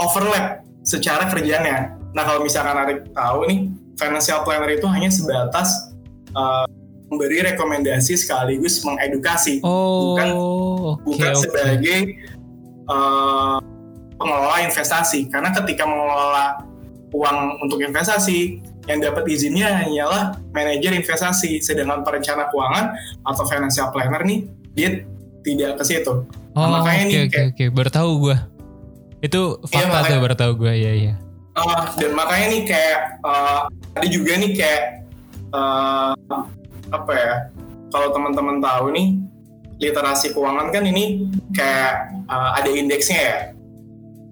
overlap 0.00 0.64
secara 0.86 1.28
kerjanya 1.28 1.95
nah 2.16 2.24
kalau 2.24 2.40
misalkan 2.40 2.72
Arik 2.72 3.12
tahu 3.12 3.44
nih 3.44 3.68
financial 4.00 4.40
planner 4.48 4.72
itu 4.72 4.88
hanya 4.88 5.12
sebatas 5.12 5.92
uh, 6.32 6.64
memberi 7.12 7.44
rekomendasi 7.46 8.18
sekaligus 8.18 8.82
mengedukasi. 8.82 9.62
Oh, 9.62 10.16
bukan 10.16 10.28
okay, 10.28 11.02
bukan 11.06 11.32
okay. 11.32 11.42
sebagai 11.42 11.98
uh, 12.90 13.58
pengelola 14.18 14.58
investasi. 14.66 15.30
Karena 15.30 15.54
ketika 15.54 15.86
mengelola 15.86 16.66
uang 17.14 17.62
untuk 17.62 17.78
investasi 17.80 18.58
yang 18.86 19.02
dapat 19.02 19.26
izinnya 19.30 19.70
hanyalah 19.86 20.38
manajer 20.50 20.94
investasi. 20.94 21.62
Sedangkan 21.62 22.02
perencana 22.02 22.50
keuangan 22.50 22.94
atau 23.22 23.44
financial 23.46 23.90
planner 23.94 24.22
nih 24.26 24.38
dia 24.74 24.88
tidak 25.46 25.78
ke 25.78 25.84
situ. 25.86 26.26
Nah, 26.58 26.66
oh, 26.66 26.68
makanya 26.80 27.04
okay, 27.06 27.06
nih 27.06 27.16
oke 27.16 27.28
okay, 27.30 27.44
oke. 27.44 27.54
Okay. 27.54 27.68
baru 27.70 27.90
tahu 27.92 28.10
gue 28.28 28.36
itu 29.24 29.40
fakta 29.64 29.80
iya, 29.80 29.86
makanya, 29.88 30.08
tuh 30.08 30.20
baru 30.22 30.36
tahu 30.36 30.52
gue 30.60 30.72
ya 30.76 30.92
ya 30.92 31.14
uh, 31.56 31.82
dan 31.96 32.12
makanya 32.12 32.46
nih 32.52 32.62
kayak 32.68 32.98
uh, 33.24 33.66
ada 33.96 34.06
juga 34.06 34.32
nih 34.36 34.52
kayak 34.54 34.82
uh, 35.56 36.12
apa 36.92 37.12
ya 37.12 37.34
kalau 37.90 38.12
teman-teman 38.12 38.60
tahu 38.62 38.92
nih 38.92 39.16
literasi 39.76 40.32
keuangan 40.32 40.72
kan 40.72 40.84
ini 40.84 41.28
kayak 41.52 42.12
uh, 42.28 42.56
ada 42.56 42.70
indeksnya 42.72 43.20
ya 43.20 43.36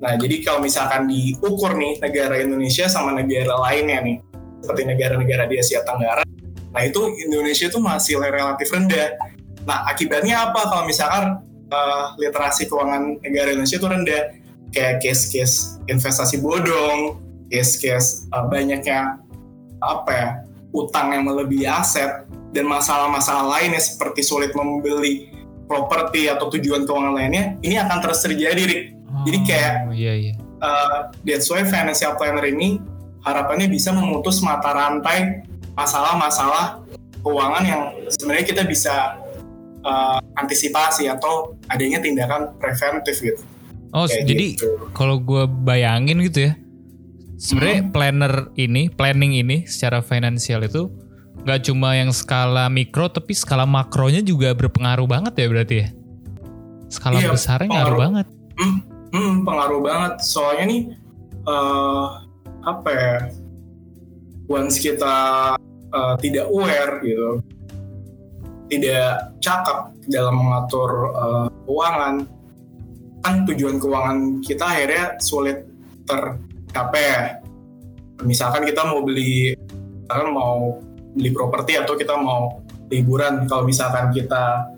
Nah, 0.04 0.20
jadi 0.20 0.44
kalau 0.44 0.60
misalkan 0.60 1.08
diukur 1.08 1.72
nih 1.80 1.96
negara 1.96 2.36
Indonesia 2.36 2.84
sama 2.92 3.16
negara 3.16 3.56
lainnya 3.56 4.04
nih, 4.04 4.16
seperti 4.60 4.82
negara-negara 4.84 5.48
di 5.48 5.56
Asia 5.56 5.80
Tenggara, 5.80 6.20
nah 6.76 6.82
itu 6.84 7.08
Indonesia 7.24 7.72
itu 7.72 7.80
masih 7.80 8.20
relatif 8.20 8.68
rendah. 8.68 9.16
Nah, 9.64 9.88
akibatnya 9.88 10.50
apa 10.50 10.60
kalau 10.68 10.84
misalkan 10.84 11.40
uh, 11.72 12.12
literasi 12.20 12.68
keuangan 12.68 13.16
negara 13.24 13.56
Indonesia 13.56 13.80
itu 13.80 13.88
rendah? 13.88 14.22
Kayak 14.74 15.06
case-case 15.06 15.78
investasi 15.86 16.42
bodong, 16.42 17.22
case-case 17.46 18.26
uh, 18.34 18.50
banyaknya 18.50 19.22
apa 19.78 20.10
ya 20.10 20.28
utang 20.74 21.14
yang 21.14 21.22
melebihi 21.30 21.70
aset 21.70 22.26
dan 22.50 22.66
masalah-masalah 22.66 23.46
lainnya 23.58 23.78
seperti 23.78 24.26
sulit 24.26 24.50
membeli 24.58 25.30
properti 25.70 26.26
atau 26.26 26.50
tujuan 26.50 26.82
keuangan 26.84 27.14
lainnya 27.14 27.54
ini 27.62 27.78
akan 27.78 27.98
terus 28.02 28.20
terjadi 28.26 28.62
Rick 28.66 28.82
jadi 29.22 29.38
kayak 29.46 29.74
oh, 29.86 29.94
iya, 29.94 30.12
iya. 30.18 30.34
Uh, 30.58 31.12
that's 31.22 31.46
why 31.46 31.62
financial 31.62 32.18
planner 32.18 32.42
ini 32.42 32.82
harapannya 33.22 33.70
bisa 33.70 33.94
memutus 33.94 34.42
mata 34.42 34.74
rantai 34.74 35.46
masalah-masalah 35.78 36.82
keuangan 37.22 37.64
yang 37.64 37.82
sebenarnya 38.10 38.44
kita 38.44 38.62
bisa 38.66 39.16
uh, 39.86 40.18
antisipasi 40.36 41.08
atau 41.08 41.56
adanya 41.72 42.02
tindakan 42.02 42.52
preventif 42.60 43.16
gitu. 43.22 43.42
Oh, 43.94 44.10
kayak 44.10 44.26
jadi 44.26 44.46
gitu. 44.58 44.90
kalau 44.90 45.22
gue 45.22 45.46
bayangin 45.46 46.18
gitu 46.26 46.50
ya, 46.50 46.52
sebenarnya 47.38 47.80
hmm. 47.86 47.92
planner 47.94 48.34
ini, 48.58 48.82
planning 48.90 49.38
ini 49.38 49.70
secara 49.70 50.02
finansial 50.02 50.66
itu 50.66 50.90
nggak 51.46 51.70
cuma 51.70 51.94
yang 51.94 52.10
skala 52.10 52.66
mikro, 52.66 53.06
tapi 53.06 53.38
skala 53.38 53.62
makronya 53.62 54.18
juga 54.18 54.50
berpengaruh 54.50 55.06
banget 55.06 55.32
ya 55.38 55.46
berarti 55.46 55.76
ya. 55.86 55.88
Skala 56.90 57.22
iya, 57.22 57.30
besarnya 57.30 57.70
ngaruh 57.70 57.98
banget. 57.98 58.26
Hmm, 58.58 58.78
Hmm, 59.14 59.46
pengaruh 59.46 59.78
banget. 59.78 60.26
Soalnya 60.26 60.64
nih 60.66 60.82
uh, 61.46 62.26
apa 62.66 62.90
ya? 62.90 63.14
Once 64.50 64.76
kita 64.82 65.16
uh, 65.94 66.14
tidak 66.20 66.50
aware 66.50 67.00
gitu, 67.00 67.40
tidak 68.68 69.32
cakap 69.40 69.94
dalam 70.10 70.36
mengatur 70.36 71.14
uh, 71.16 71.46
keuangan, 71.64 72.28
kan 73.24 73.48
tujuan 73.48 73.80
keuangan 73.80 74.44
kita 74.44 74.64
akhirnya 74.68 75.04
sulit 75.16 75.64
tercapai 76.04 77.02
ya. 77.02 77.20
Misalkan 78.20 78.68
kita 78.68 78.84
mau 78.84 79.00
beli, 79.00 79.56
misalkan 80.04 80.28
mau 80.30 80.78
beli 81.16 81.30
properti 81.32 81.80
atau 81.80 81.96
kita 81.96 82.14
mau 82.20 82.60
liburan, 82.92 83.48
kalau 83.48 83.64
misalkan 83.64 84.12
kita 84.12 84.68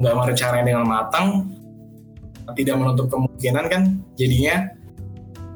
nggak 0.00 0.14
merencanain 0.16 0.66
dengan 0.66 0.88
matang, 0.88 1.54
tidak 2.56 2.76
menutup 2.76 3.06
kemungkinan 3.12 3.64
kan 3.72 3.82
jadinya 4.20 4.68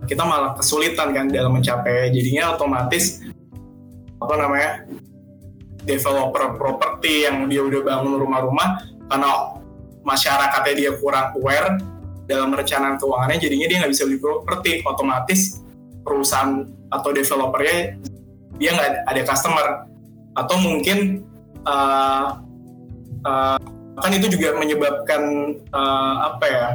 kita 0.08 0.24
malah 0.24 0.56
kesulitan 0.56 1.12
kan 1.12 1.28
dalam 1.28 1.52
mencapai 1.52 2.08
jadinya 2.08 2.56
otomatis 2.56 3.20
apa 4.24 4.34
namanya 4.40 4.88
developer 5.84 6.56
properti 6.56 7.28
yang 7.28 7.44
dia 7.52 7.60
udah 7.60 7.84
bangun 7.84 8.16
rumah-rumah 8.16 8.88
karena 9.12 9.30
masyarakatnya 10.00 10.74
dia 10.74 10.90
kurang 10.96 11.36
aware 11.36 11.76
dalam 12.28 12.52
perencanaan 12.52 13.00
keuangannya 13.00 13.40
jadinya 13.40 13.66
dia 13.66 13.76
nggak 13.80 13.92
bisa 13.96 14.04
beli 14.04 14.20
properti 14.20 14.84
otomatis 14.84 15.64
perusahaan 16.04 16.68
atau 16.92 17.10
developernya 17.10 17.96
dia 18.60 18.70
nggak 18.76 18.90
ada 19.08 19.22
customer. 19.24 19.66
Atau 20.36 20.60
mungkin 20.60 21.24
uh, 21.66 22.38
uh, 23.24 23.58
kan 23.98 24.12
itu 24.14 24.30
juga 24.30 24.54
menyebabkan 24.54 25.22
uh, 25.74 26.14
apa 26.30 26.44
ya 26.46 26.66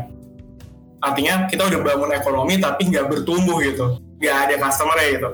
artinya 1.03 1.47
kita 1.47 1.67
udah 1.67 1.79
bangun 1.83 2.11
ekonomi 2.15 2.59
tapi 2.59 2.91
nggak 2.91 3.07
bertumbuh 3.11 3.59
gitu 3.63 3.99
nggak 4.19 4.37
ada 4.49 4.55
customer 4.59 4.97
ya 4.99 5.07
gitu. 5.19 5.29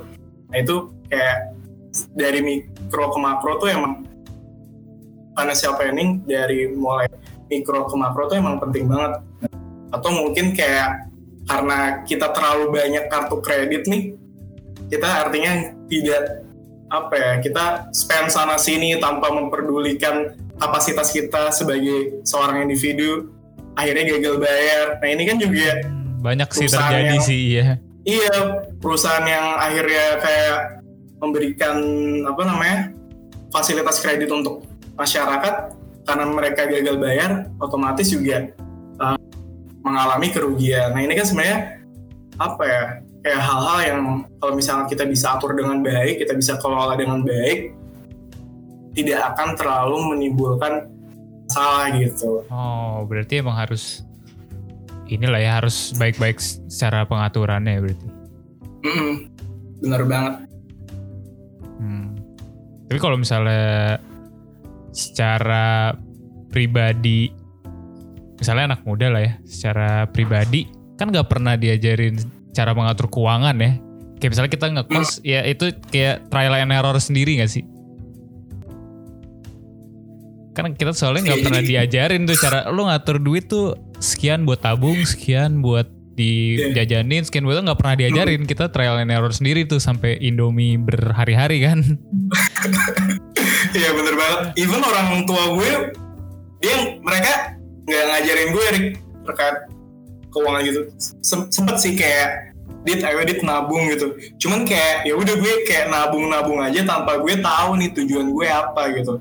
Nah 0.50 0.58
itu 0.58 0.76
kayak 1.10 1.38
dari 2.14 2.40
mikro 2.42 3.10
ke 3.10 3.18
makro 3.18 3.58
tuh 3.58 3.70
emang 3.70 4.06
financial 5.34 5.74
planning 5.78 6.22
dari 6.26 6.70
mulai 6.74 7.10
mikro 7.50 7.90
ke 7.90 7.96
makro 7.98 8.30
tuh 8.30 8.38
emang 8.38 8.62
penting 8.62 8.86
banget 8.90 9.22
atau 9.90 10.10
mungkin 10.14 10.54
kayak 10.54 11.10
karena 11.50 12.06
kita 12.06 12.30
terlalu 12.30 12.78
banyak 12.78 13.06
kartu 13.10 13.42
kredit 13.42 13.90
nih 13.90 14.14
kita 14.90 15.08
artinya 15.26 15.74
tidak 15.90 16.46
apa 16.90 17.14
ya 17.14 17.32
kita 17.42 17.66
spend 17.94 18.34
sana 18.34 18.58
sini 18.58 18.98
tanpa 18.98 19.30
memperdulikan 19.30 20.34
kapasitas 20.58 21.14
kita 21.14 21.54
sebagai 21.54 22.26
seorang 22.26 22.66
individu 22.66 23.30
akhirnya 23.78 24.18
gagal 24.18 24.36
bayar. 24.42 24.86
Nah 25.00 25.10
ini 25.10 25.24
kan 25.30 25.38
juga 25.38 25.86
banyak 26.20 26.50
sih 26.52 26.68
terjadi 26.68 27.16
yang, 27.16 27.24
sih 27.24 27.42
ya. 27.56 27.66
Iya 28.04 28.38
perusahaan 28.82 29.24
yang 29.24 29.46
akhirnya 29.62 30.06
kayak 30.20 30.58
memberikan 31.22 31.76
apa 32.26 32.42
namanya 32.44 32.78
fasilitas 33.54 34.02
kredit 34.02 34.34
untuk 34.34 34.66
masyarakat 34.98 35.78
karena 36.04 36.26
mereka 36.26 36.66
gagal 36.66 36.96
bayar 36.98 37.32
otomatis 37.62 38.10
juga 38.10 38.50
mengalami 39.84 40.28
kerugian. 40.32 40.92
Nah 40.92 41.02
ini 41.02 41.14
kan 41.16 41.26
sebenarnya 41.26 41.60
apa 42.40 42.64
ya 42.64 42.84
kayak 43.20 43.42
hal-hal 43.44 43.80
yang 43.84 44.00
kalau 44.40 44.54
misalnya 44.56 44.86
kita 44.88 45.04
bisa 45.04 45.36
atur 45.36 45.56
dengan 45.56 45.84
baik, 45.84 46.24
kita 46.24 46.34
bisa 46.36 46.56
kelola 46.60 46.96
dengan 46.96 47.24
baik, 47.24 47.76
tidak 48.96 49.20
akan 49.36 49.50
terlalu 49.60 49.98
menimbulkan 50.16 50.88
salah 51.52 51.92
gitu. 51.96 52.48
Oh, 52.48 53.04
berarti 53.10 53.44
emang 53.44 53.58
harus 53.58 54.08
inilah 55.10 55.42
ya 55.42 55.52
harus 55.60 55.92
baik-baik 55.98 56.38
secara 56.40 57.04
pengaturannya 57.04 57.72
ya 57.76 57.82
berarti. 57.82 58.08
Mm 58.80 58.94
-mm, 58.96 59.14
bener 59.84 60.02
banget. 60.08 60.36
Hmm. 61.82 62.08
Tapi 62.88 63.00
kalau 63.02 63.18
misalnya 63.20 63.98
secara 64.94 65.94
pribadi 66.50 67.30
misalnya 68.40 68.74
anak 68.74 68.82
muda 68.84 69.08
lah 69.12 69.22
ya, 69.22 69.34
secara 69.44 70.08
pribadi 70.08 70.66
kan 70.96 71.12
nggak 71.12 71.28
pernah 71.28 71.56
diajarin 71.56 72.20
cara 72.52 72.72
mengatur 72.74 73.08
keuangan 73.08 73.56
ya. 73.56 73.72
Kayak 74.20 74.32
misalnya 74.36 74.52
kita 74.52 74.66
ngekos, 74.76 75.10
ya 75.24 75.42
itu 75.48 75.66
kayak 75.88 76.28
trial 76.28 76.52
and 76.52 76.76
error 76.76 77.00
sendiri 77.00 77.40
gak 77.40 77.48
sih? 77.48 77.64
Kan 80.52 80.76
kita 80.76 80.92
soalnya 80.92 81.32
nggak 81.32 81.40
Iya, 81.40 81.46
pernah 81.48 81.62
jadi- 81.64 81.72
diajarin 81.72 82.22
tuh 82.28 82.36
cara 82.36 82.60
lu 82.68 82.84
ngatur 82.84 83.18
duit 83.24 83.48
tuh 83.48 83.80
sekian 84.04 84.44
buat 84.44 84.60
tabung, 84.60 85.00
sekian 85.08 85.64
buat 85.64 85.88
dijajanin, 86.20 87.24
sekian 87.24 87.48
buat 87.48 87.64
nggak 87.64 87.80
pernah 87.80 87.96
diajarin. 87.96 88.44
Kita 88.44 88.68
trial 88.68 89.00
and 89.00 89.08
error 89.08 89.32
sendiri 89.32 89.64
tuh 89.64 89.80
sampai 89.80 90.20
Indomie 90.20 90.76
berhari-hari 90.76 91.64
kan. 91.64 91.80
Iya 93.70 93.94
bener 93.94 94.16
banget. 94.18 94.40
Even 94.58 94.82
orang 94.82 95.30
tua 95.30 95.54
gue, 95.54 95.94
dia 96.58 96.76
mereka 97.06 97.54
nggak 97.90 98.04
ngajarin 98.06 98.50
gue 98.54 98.66
Rick, 98.78 98.88
terkait 99.26 99.58
keuangan 100.30 100.62
gitu. 100.62 100.82
Sem- 101.26 101.50
sempet 101.50 101.76
sih 101.82 101.98
kayak 101.98 102.54
dit 102.86 103.02
ayo 103.04 103.20
dit 103.26 103.42
nabung 103.44 103.90
gitu. 103.92 104.16
Cuman 104.40 104.64
kayak 104.64 105.04
ya 105.04 105.14
udah 105.18 105.36
gue 105.36 105.54
kayak 105.68 105.92
nabung-nabung 105.92 106.62
aja 106.64 106.86
tanpa 106.86 107.20
gue 107.20 107.36
tahu 107.42 107.70
nih 107.82 107.90
tujuan 107.98 108.32
gue 108.32 108.48
apa 108.48 108.82
gitu. 108.96 109.20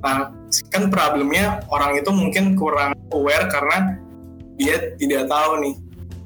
Nah 0.00 0.32
kan 0.72 0.90
problemnya 0.90 1.62
orang 1.70 2.00
itu 2.00 2.10
mungkin 2.10 2.58
kurang 2.58 2.96
aware 3.14 3.46
karena 3.46 4.00
dia 4.58 4.96
tidak 4.98 5.30
tahu 5.30 5.62
nih 5.62 5.74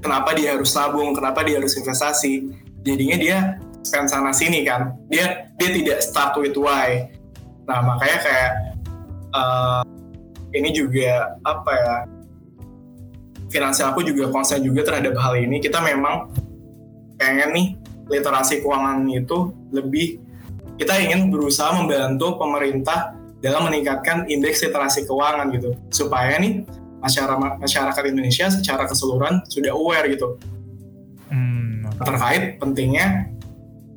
kenapa 0.00 0.30
dia 0.32 0.56
harus 0.56 0.72
nabung, 0.72 1.12
kenapa 1.12 1.44
dia 1.44 1.60
harus 1.60 1.76
investasi. 1.76 2.48
Jadinya 2.84 3.16
dia 3.20 3.38
spend 3.84 4.08
sana 4.08 4.32
sini 4.32 4.64
kan. 4.64 4.96
Dia 5.12 5.50
dia 5.60 5.70
tidak 5.74 5.98
start 6.00 6.38
with 6.40 6.56
why. 6.56 7.12
Nah 7.68 7.80
makanya 7.84 8.18
kayak 8.24 8.50
eh, 9.36 9.82
ini 10.54 10.70
juga 10.70 11.36
apa 11.42 11.72
ya 11.74 11.94
finansial 13.50 13.92
aku 13.94 14.06
juga 14.06 14.30
konsen 14.30 14.62
juga 14.62 14.86
terhadap 14.86 15.14
hal 15.18 15.34
ini. 15.38 15.58
Kita 15.58 15.82
memang 15.82 16.30
pengen 17.18 17.50
nih 17.54 17.66
literasi 18.10 18.62
keuangan 18.62 19.06
itu 19.10 19.50
lebih 19.74 20.22
kita 20.78 20.98
ingin 20.98 21.30
berusaha 21.30 21.70
membantu 21.74 22.38
pemerintah 22.38 23.14
dalam 23.38 23.70
meningkatkan 23.70 24.26
indeks 24.26 24.64
literasi 24.64 25.06
keuangan 25.06 25.52
gitu 25.54 25.76
supaya 25.92 26.40
nih 26.40 26.66
masyarakat 26.98 27.60
masyarakat 27.60 28.02
Indonesia 28.08 28.48
secara 28.48 28.88
keseluruhan 28.88 29.44
sudah 29.46 29.76
aware 29.76 30.08
gitu 30.08 30.40
Hmm, 31.34 31.88
terkait 31.98 32.62
pentingnya 32.62 33.26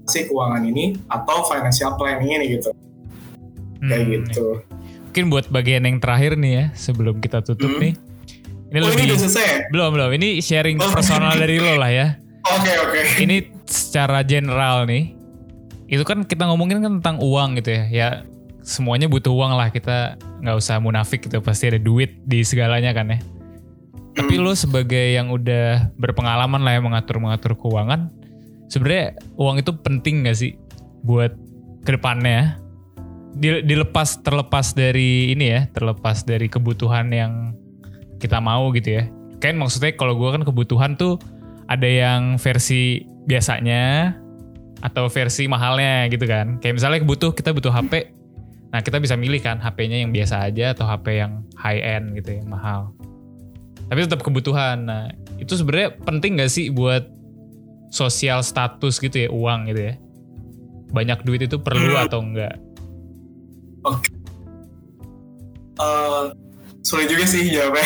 si 0.10 0.26
keuangan 0.26 0.64
ini 0.66 0.98
atau 1.06 1.46
financial 1.46 1.94
planning 2.00 2.40
ini 2.40 2.46
gitu 2.58 2.72
kayak 3.84 4.04
hmm. 4.08 4.14
gitu. 4.16 4.48
Mungkin 5.18 5.34
buat 5.34 5.50
bagian 5.50 5.82
yang 5.82 5.98
terakhir 5.98 6.38
nih 6.38 6.52
ya, 6.54 6.66
sebelum 6.78 7.18
kita 7.18 7.42
tutup 7.42 7.74
Hmm. 7.74 7.82
nih. 7.82 7.94
Ini 8.70 8.78
Oh 8.78 8.86
ini 8.86 8.86
lebih 8.86 9.04
udah 9.10 9.20
selesai 9.26 9.46
ya? 9.50 9.58
belum 9.74 9.90
belum. 9.90 10.10
Ini 10.14 10.30
sharing 10.38 10.78
Oh. 10.78 10.94
personal 10.94 11.34
dari 11.34 11.58
lo 11.58 11.74
lah 11.74 11.90
ya. 11.90 12.22
Oke 12.54 12.70
oke. 12.78 13.02
Ini 13.26 13.36
secara 13.66 14.22
general 14.22 14.86
nih. 14.86 15.18
Itu 15.90 16.06
kan 16.06 16.22
kita 16.22 16.46
ngomongin 16.46 16.86
kan 16.86 17.02
tentang 17.02 17.18
uang 17.18 17.58
gitu 17.58 17.74
ya. 17.74 17.84
Ya 17.90 18.08
semuanya 18.62 19.10
butuh 19.10 19.34
uang 19.34 19.58
lah. 19.58 19.74
Kita 19.74 20.22
nggak 20.22 20.54
usah 20.54 20.78
munafik 20.78 21.26
gitu. 21.26 21.42
Pasti 21.42 21.66
ada 21.66 21.82
duit 21.82 22.22
di 22.22 22.46
segalanya 22.46 22.94
kan 22.94 23.10
ya. 23.10 23.18
Tapi 24.14 24.38
Hmm. 24.38 24.46
lo 24.46 24.54
sebagai 24.54 25.18
yang 25.18 25.34
udah 25.34 25.98
berpengalaman 25.98 26.62
lah 26.62 26.78
ya 26.78 26.82
mengatur-mengatur 26.86 27.58
keuangan, 27.58 28.14
sebenarnya 28.70 29.18
uang 29.34 29.66
itu 29.66 29.74
penting 29.82 30.30
gak 30.30 30.38
sih 30.38 30.54
buat 31.02 31.34
ke 31.82 31.98
depannya? 31.98 32.62
Di- 33.38 33.64
Dilepas 33.64 34.22
terlepas 34.22 34.74
dari 34.74 35.32
ini 35.32 35.54
ya, 35.54 35.62
terlepas 35.70 36.26
dari 36.26 36.50
kebutuhan 36.50 37.10
yang 37.10 37.54
kita 38.18 38.42
mau 38.42 38.74
gitu 38.74 38.98
ya. 38.98 39.04
Kan 39.38 39.62
maksudnya 39.62 39.94
kalau 39.94 40.18
gue 40.18 40.30
kan 40.34 40.42
kebutuhan 40.42 40.98
tuh 40.98 41.22
ada 41.70 41.86
yang 41.86 42.42
versi 42.42 43.06
biasanya 43.30 44.16
atau 44.82 45.06
versi 45.08 45.46
mahalnya 45.46 46.10
gitu 46.10 46.26
kan. 46.26 46.58
Kayak 46.58 46.82
misalnya 46.82 47.00
butuh 47.06 47.32
kita 47.34 47.54
butuh 47.54 47.70
HP, 47.70 48.10
nah 48.74 48.82
kita 48.82 48.98
bisa 48.98 49.14
milih 49.14 49.42
kan 49.42 49.62
HP-nya 49.62 50.02
yang 50.02 50.10
biasa 50.10 50.50
aja 50.50 50.74
atau 50.74 50.90
HP 50.90 51.22
yang 51.22 51.46
high 51.54 51.82
end 51.82 52.18
gitu 52.18 52.42
yang 52.42 52.50
mahal 52.50 52.98
tapi 53.88 54.04
tetap 54.04 54.20
kebutuhan. 54.20 54.84
Nah, 54.84 55.08
itu 55.40 55.56
sebenarnya 55.56 55.96
penting 56.04 56.36
gak 56.36 56.52
sih 56.52 56.68
buat 56.68 57.08
sosial 57.88 58.44
status 58.44 59.00
gitu 59.00 59.16
ya, 59.16 59.30
uang 59.32 59.72
gitu 59.72 59.82
ya? 59.92 59.94
Banyak 60.92 61.24
duit 61.24 61.48
itu 61.48 61.56
perlu 61.60 61.96
Hmm. 61.96 62.04
atau 62.04 62.20
enggak? 62.20 62.60
Eh, 65.78 66.24
sulit 66.82 67.08
juga 67.12 67.26
sih 67.30 67.54
jawabnya. 67.54 67.86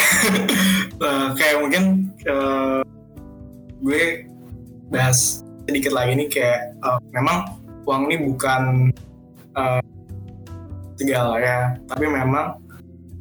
Eh, 1.01 1.27
kayak 1.37 1.57
mungkin 1.59 1.83
eh, 2.23 2.81
gue 3.81 4.03
bahas 4.93 5.41
sedikit 5.67 5.91
lagi 5.97 6.13
nih 6.15 6.27
kayak 6.31 6.59
eh, 6.77 6.99
memang 7.11 7.57
uang 7.83 8.01
ini 8.07 8.17
bukan 8.31 8.93
eh, 9.57 9.81
segala 10.95 11.41
ya, 11.41 11.59
tapi 11.89 12.05
memang 12.07 12.61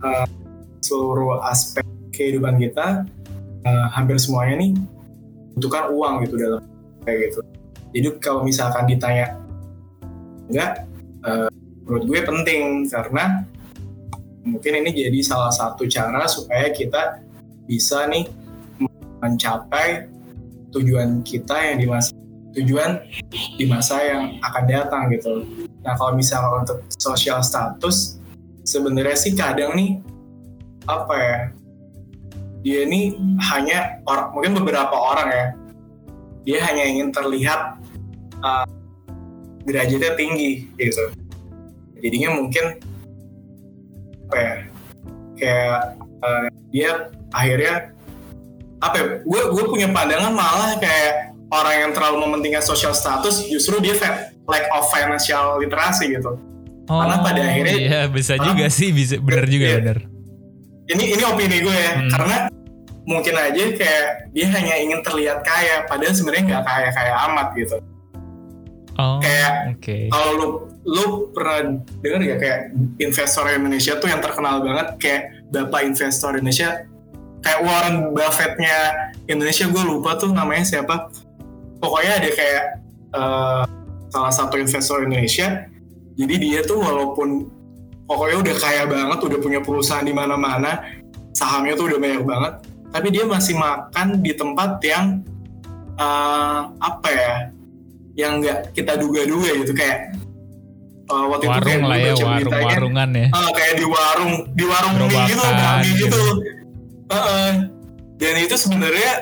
eh, 0.05 0.27
seluruh 0.85 1.43
aspek 1.49 1.83
kehidupan 2.14 2.61
kita 2.61 3.09
eh, 3.66 3.87
hampir 3.97 4.21
semuanya 4.23 4.61
nih 4.61 4.73
butuhkan 5.57 5.90
uang 5.90 6.14
gitu 6.29 6.35
dalam 6.38 6.62
kayak 7.03 7.19
gitu. 7.33 7.40
Jadi 7.90 8.09
kalau 8.23 8.47
misalkan 8.47 8.87
ditanya 8.87 9.35
enggak, 10.47 10.87
eh, 11.27 11.51
menurut 11.90 12.07
gue 12.07 12.20
penting 12.22 12.87
karena 12.87 13.42
mungkin 14.46 14.79
ini 14.79 14.94
jadi 14.94 15.18
salah 15.26 15.50
satu 15.50 15.90
cara 15.90 16.22
supaya 16.31 16.70
kita 16.70 17.18
bisa 17.66 18.07
nih 18.07 18.31
mencapai 19.18 20.07
tujuan 20.70 21.18
kita 21.26 21.50
yang 21.59 21.83
di 21.83 21.90
masa 21.90 22.14
tujuan 22.55 23.03
di 23.59 23.66
masa 23.66 23.98
yang 24.07 24.38
akan 24.38 24.64
datang 24.70 25.11
gitu. 25.11 25.42
Nah 25.83 25.98
kalau 25.98 26.14
misalnya 26.14 26.62
untuk 26.62 26.79
social 26.94 27.42
status 27.42 28.22
sebenarnya 28.62 29.18
sih 29.18 29.35
kadang 29.35 29.74
nih 29.74 29.98
apa 30.87 31.14
ya 31.18 31.38
dia 32.62 32.79
ini 32.87 33.18
hanya 33.50 33.98
orang 34.07 34.31
mungkin 34.31 34.62
beberapa 34.62 34.94
orang 34.94 35.29
ya 35.35 35.46
dia 36.46 36.59
hanya 36.70 36.87
ingin 36.87 37.11
terlihat 37.11 37.83
uh, 38.46 38.62
derajatnya 39.66 40.14
tinggi 40.14 40.70
gitu 40.79 41.19
jadinya 42.01 42.31
mungkin 42.37 42.65
apa 44.27 44.37
ya 44.37 44.55
kayak 45.37 45.77
uh, 46.21 46.47
dia 46.71 46.91
akhirnya 47.31 47.75
apa 48.81 48.95
ya 48.97 49.05
gue 49.21 49.41
gue 49.51 49.65
punya 49.67 49.89
pandangan 49.91 50.33
malah 50.33 50.77
kayak 50.79 51.35
orang 51.51 51.75
yang 51.79 51.91
terlalu 51.93 52.17
mementingkan 52.25 52.63
social 52.63 52.95
status 52.95 53.45
justru 53.45 53.79
dia 53.79 53.97
lack 54.47 54.67
of 54.71 54.87
financial 54.89 55.59
literasi 55.59 56.15
gitu 56.15 56.39
Karena 56.87 57.23
pada 57.23 57.39
akhirnya- 57.41 57.79
iya 57.79 58.01
bisa 58.07 58.35
juga 58.35 58.67
sih, 58.67 58.91
bisa 58.91 59.15
bener 59.17 59.47
juga 59.47 59.63
Iya. 59.65 59.77
bener. 59.79 59.99
ini 60.91 61.05
ini 61.15 61.23
opini 61.23 61.63
gue 61.63 61.71
ya 61.71 61.93
Hmm. 61.95 62.11
karena 62.11 62.37
mungkin 63.07 63.31
aja 63.33 63.63
kayak 63.73 64.07
dia 64.31 64.47
hanya 64.51 64.75
ingin 64.77 64.99
terlihat 65.01 65.39
kaya 65.41 65.87
padahal 65.87 66.11
sebenarnya 66.11 66.45
nggak 66.51 66.65
kaya 66.67 66.89
kaya 66.91 67.15
amat 67.31 67.49
gitu 67.55 67.77
Oh, 68.99 69.17
Kayak- 69.17 69.79
oke. 69.79 69.97
kalau 70.11 70.31
lu 70.37 70.47
lu 70.85 71.29
pernah 71.37 71.77
dengar 72.01 72.21
gak 72.25 72.40
kayak 72.40 72.61
investor 72.97 73.45
Indonesia 73.53 74.01
tuh 74.01 74.09
yang 74.09 74.21
terkenal 74.25 74.64
banget 74.64 74.88
kayak 74.97 75.23
bapak 75.53 75.85
investor 75.85 76.37
Indonesia? 76.37 76.88
Kayak 77.40 77.61
Warren 77.64 77.97
Buffett-nya 78.12 78.77
Indonesia 79.29 79.64
gue 79.69 79.85
lupa 79.85 80.16
tuh 80.16 80.33
namanya 80.33 80.64
siapa. 80.64 81.09
Pokoknya 81.81 82.21
ada 82.21 82.31
kayak 82.33 82.64
eh, 83.16 83.62
salah 84.12 84.33
satu 84.33 84.61
investor 84.61 85.05
Indonesia. 85.05 85.69
Jadi 86.16 86.35
dia 86.37 86.61
tuh 86.64 86.81
walaupun 86.85 87.48
pokoknya 88.04 88.37
udah 88.44 88.57
kaya 88.61 88.85
banget 88.85 89.19
udah 89.25 89.38
punya 89.40 89.61
perusahaan 89.65 90.04
di 90.04 90.13
mana-mana 90.13 90.85
sahamnya 91.33 91.79
tuh 91.79 91.94
udah 91.94 91.98
banyak 92.02 92.25
banget 92.27 92.52
tapi 92.90 93.09
dia 93.15 93.23
masih 93.23 93.54
makan 93.54 94.19
di 94.19 94.35
tempat 94.35 94.83
yang 94.83 95.23
eh, 95.94 96.61
apa 96.77 97.09
ya 97.09 97.35
yang 98.19 98.42
nggak 98.42 98.75
kita 98.75 98.98
duga-duga 98.98 99.50
gitu. 99.63 99.73
Kayak 99.73 100.19
eh, 101.11 101.25
waktu 101.27 101.44
itu 101.44 101.50
kayak 101.50 101.67
Warung 101.67 101.83
lah 101.83 101.98
ya, 101.98 102.13
baca 102.13 102.15
beritanya, 102.15 102.38
warung-warungan 102.38 103.08
ya. 103.11 103.27
ah, 103.35 103.50
kayak 103.50 103.75
di 103.75 103.87
warung 103.87 104.35
di 104.54 104.65
warung 104.65 104.94
mie 104.96 105.21
gitu 105.27 105.42
bakmi 105.42 105.90
gitu. 105.90 106.04
gitu 106.06 106.25
Heeh. 107.11 107.50
dan 108.23 108.35
itu 108.38 108.54
sebenarnya 108.54 109.13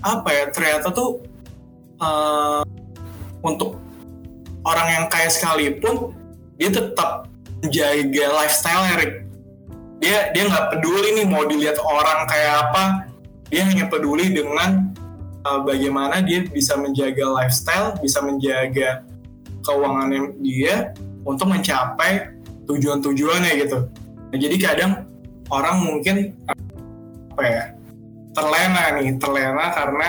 apa 0.00 0.28
ya 0.32 0.44
ternyata 0.48 0.88
tuh 0.90 1.20
eh, 2.00 2.62
untuk 3.44 3.78
orang 4.66 4.88
yang 4.90 5.04
kaya 5.06 5.28
sekalipun 5.30 6.16
dia 6.56 6.72
tetap 6.72 7.30
menjaga 7.62 8.24
lifestyle 8.42 8.84
Rick 8.98 9.26
dia 10.00 10.28
dia 10.32 10.44
nggak 10.48 10.76
peduli 10.76 11.08
nih 11.22 11.26
mau 11.28 11.44
dilihat 11.48 11.80
orang 11.80 12.28
kayak 12.28 12.54
apa 12.68 12.84
dia 13.48 13.62
hanya 13.64 13.86
peduli 13.88 14.34
dengan 14.34 14.92
uh, 15.46 15.60
bagaimana 15.64 16.20
dia 16.20 16.44
bisa 16.44 16.76
menjaga 16.76 17.24
lifestyle 17.24 17.96
bisa 18.02 18.20
menjaga 18.20 19.06
keuangannya 19.64 20.36
dia 20.44 20.92
untuk 21.26 21.50
mencapai 21.50 22.30
tujuan-tujuannya 22.70 23.52
gitu 23.66 23.78
nah, 24.30 24.38
jadi 24.38 24.56
kadang 24.62 24.92
orang 25.50 25.82
mungkin 25.82 26.32
apa 27.34 27.42
ya 27.44 27.64
terlena 28.32 28.84
nih 28.96 29.18
terlena 29.18 29.66
karena 29.74 30.08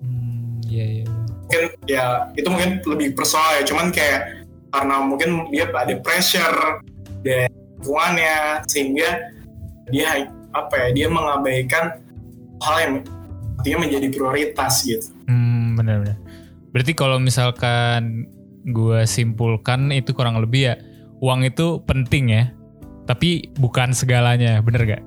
Hmm, 0.00 0.64
iya 0.64 1.02
iya. 1.02 1.04
mungkin 1.44 1.62
ya 1.84 2.04
itu 2.32 2.48
mungkin 2.48 2.70
lebih 2.88 3.12
personal 3.12 3.60
ya 3.60 3.62
cuman 3.68 3.92
kayak 3.92 4.46
karena 4.70 4.96
mungkin 5.04 5.50
dia 5.52 5.68
ada 5.68 5.94
pressure 6.00 6.80
dari 7.20 7.50
lingkungannya 7.76 8.64
sehingga 8.64 9.10
dia 9.92 10.24
apa 10.54 10.74
ya 10.78 10.88
dia 10.94 11.06
mengabaikan 11.10 12.00
hal 12.64 12.76
yang 12.80 12.94
artinya 13.60 13.78
menjadi 13.84 14.06
prioritas 14.08 14.74
gitu 14.88 15.08
Hmm, 15.30 15.78
benar-benar. 15.78 16.18
Berarti 16.74 16.92
kalau 16.94 17.22
misalkan 17.22 18.26
gue 18.64 19.00
simpulkan 19.08 19.88
itu 19.90 20.12
kurang 20.12 20.36
lebih 20.36 20.72
ya 20.72 20.74
uang 21.20 21.44
itu 21.44 21.80
penting 21.84 22.32
ya, 22.32 22.44
tapi 23.04 23.52
bukan 23.56 23.92
segalanya, 23.92 24.60
bener 24.64 24.96
gak? 24.96 25.02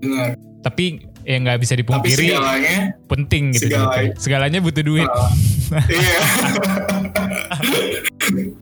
benar 0.00 0.36
Tapi 0.60 0.84
ya 1.24 1.40
nggak 1.40 1.60
bisa 1.60 1.72
tapi 1.72 1.80
dipungkiri 1.84 2.26
segalanya 2.36 2.76
penting 3.08 3.44
gitu. 3.56 3.64
Segala- 3.68 3.96
gitu. 4.04 4.16
Segalanya 4.20 4.58
butuh 4.60 4.84
duit. 4.84 5.08
uh, 5.08 5.32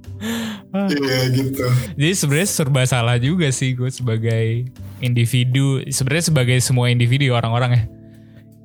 iya 0.91 1.03
iya 1.03 1.19
gitu 1.35 1.67
Jadi 1.99 2.13
sebenarnya 2.15 2.49
serba 2.49 2.83
salah 2.87 3.19
juga 3.19 3.51
sih 3.51 3.75
gue 3.75 3.91
sebagai 3.91 4.71
individu, 5.03 5.83
sebenarnya 5.91 6.25
sebagai 6.31 6.59
semua 6.63 6.87
individu 6.89 7.35
orang-orang 7.35 7.71
ya. 7.75 7.83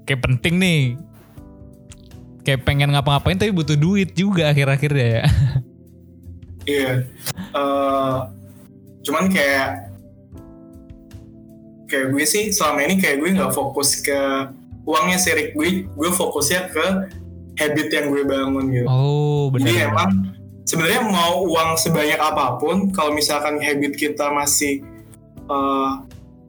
Kayak 0.07 0.21
penting 0.29 0.55
nih, 0.61 0.79
kayak 2.47 2.63
pengen 2.63 2.95
ngapa-ngapain 2.95 3.35
tapi 3.35 3.51
butuh 3.51 3.75
duit 3.75 4.15
juga 4.15 4.55
akhir-akhirnya 4.55 5.07
ya. 5.19 5.23
iya 6.63 6.91
Eh, 7.51 8.17
cuman 9.03 9.27
kayak 9.27 9.91
kayak 11.87 12.07
gue 12.15 12.25
sih 12.27 12.51
selama 12.55 12.87
ini 12.87 12.99
kayak 12.99 13.19
gue 13.19 13.29
nggak 13.35 13.51
fokus 13.55 13.99
ke 13.99 14.19
uangnya 14.87 15.19
sih 15.19 15.35
Rick. 15.35 15.51
gue 15.55 15.87
gue 15.91 16.09
fokusnya 16.11 16.71
ke 16.71 16.85
habit 17.57 17.87
yang 17.91 18.05
gue 18.13 18.23
bangun 18.23 18.65
gitu 18.71 18.87
Oh 18.87 19.51
benar. 19.51 19.67
Jadi 19.67 19.73
emang 19.83 20.11
sebenarnya 20.67 21.01
mau 21.07 21.43
uang 21.47 21.79
sebanyak 21.79 22.19
apa 22.19 22.59
pun, 22.59 22.91
kalau 22.91 23.15
misalkan 23.15 23.59
habit 23.63 23.95
kita 23.95 24.29
masih 24.31 24.83
eh, 25.47 25.91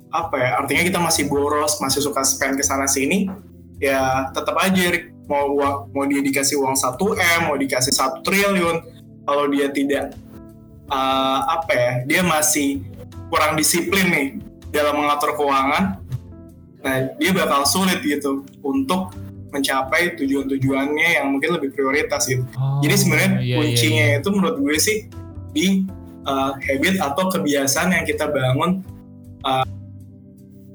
apa 0.08 0.34
ya, 0.36 0.48
artinya 0.58 0.82
kita 0.82 0.98
masih 0.98 1.30
boros, 1.30 1.78
masih 1.78 2.00
suka 2.02 2.26
spend 2.26 2.58
ke 2.58 2.64
sana 2.66 2.88
sini, 2.90 3.30
ya 3.78 4.28
tetap 4.34 4.58
aja 4.58 4.84
Rick. 4.90 5.17
Mau 5.28 5.52
uang, 5.54 5.92
mau 5.92 6.04
dia 6.08 6.24
dikasih 6.24 6.56
uang 6.58 6.74
1 6.74 6.96
m, 6.98 7.40
mau 7.52 7.56
dikasih 7.60 7.92
satu 7.92 8.24
triliun, 8.24 8.80
kalau 9.28 9.44
dia 9.52 9.68
tidak 9.68 10.16
eh, 10.88 11.40
apa 11.44 11.72
ya, 11.72 11.92
dia 12.08 12.20
masih 12.24 12.82
kurang 13.28 13.60
disiplin 13.60 14.08
nih 14.08 14.28
dalam 14.72 15.04
mengatur 15.04 15.36
keuangan, 15.36 16.00
nah 16.80 16.96
dia 17.20 17.30
bakal 17.36 17.68
sulit 17.68 18.00
gitu 18.00 18.48
untuk 18.64 19.12
mencapai 19.48 20.16
tujuan-tujuannya 20.16 21.08
yang 21.20 21.32
mungkin 21.32 21.56
lebih 21.56 21.72
prioritas 21.72 22.28
gitu. 22.28 22.44
Oh, 22.56 22.80
Jadi 22.84 22.94
sebenarnya 22.96 23.30
iya, 23.40 23.40
iya, 23.40 23.56
kuncinya 23.56 24.04
iya. 24.12 24.16
itu 24.20 24.28
menurut 24.28 24.56
gue 24.60 24.76
sih 24.76 24.98
di 25.56 25.88
uh, 26.28 26.52
habit 26.60 27.00
atau 27.00 27.24
kebiasaan 27.32 27.96
yang 27.96 28.04
kita 28.04 28.28
bangun 28.28 28.84
uh, 29.44 29.64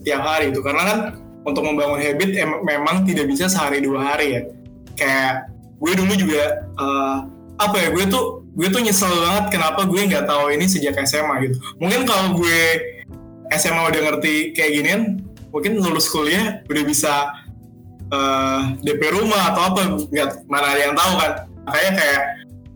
tiap 0.01 0.25
hari 0.25 0.49
itu. 0.49 0.59
Karena 0.65 0.83
kan 0.89 0.99
untuk 1.43 1.63
membangun 1.63 1.99
habit 1.99 2.29
em- 2.39 2.63
memang 2.63 3.03
tidak 3.03 3.27
bisa 3.27 3.51
sehari 3.51 3.83
dua 3.83 4.15
hari 4.15 4.27
ya. 4.39 4.41
Kayak 4.95 5.51
gue 5.79 5.93
dulu 5.99 6.13
juga 6.15 6.63
uh, 6.79 7.17
apa 7.59 7.75
ya 7.77 7.87
gue 7.91 8.05
tuh 8.07 8.47
gue 8.53 8.67
tuh 8.69 8.81
nyesel 8.81 9.11
banget 9.11 9.59
kenapa 9.59 9.83
gue 9.85 10.01
nggak 10.07 10.25
tahu 10.25 10.53
ini 10.55 10.65
sejak 10.65 10.95
SMA 11.03 11.49
gitu. 11.49 11.55
Mungkin 11.81 12.07
kalau 12.07 12.39
gue 12.39 12.61
SMA 13.53 13.81
udah 13.91 14.01
ngerti 14.09 14.55
kayak 14.55 14.71
ginian, 14.73 15.01
mungkin 15.53 15.77
lulus 15.77 16.09
kuliah 16.09 16.65
udah 16.65 16.83
bisa 16.83 17.13
eh, 18.09 18.61
DP 18.81 19.01
rumah 19.13 19.53
atau 19.53 19.61
apa 19.69 19.81
nggak 20.09 20.49
mana 20.49 20.67
ada 20.73 20.81
yang 20.81 20.95
tahu 20.97 21.13
kan 21.21 21.33
makanya 21.69 21.91
kayak 22.01 22.21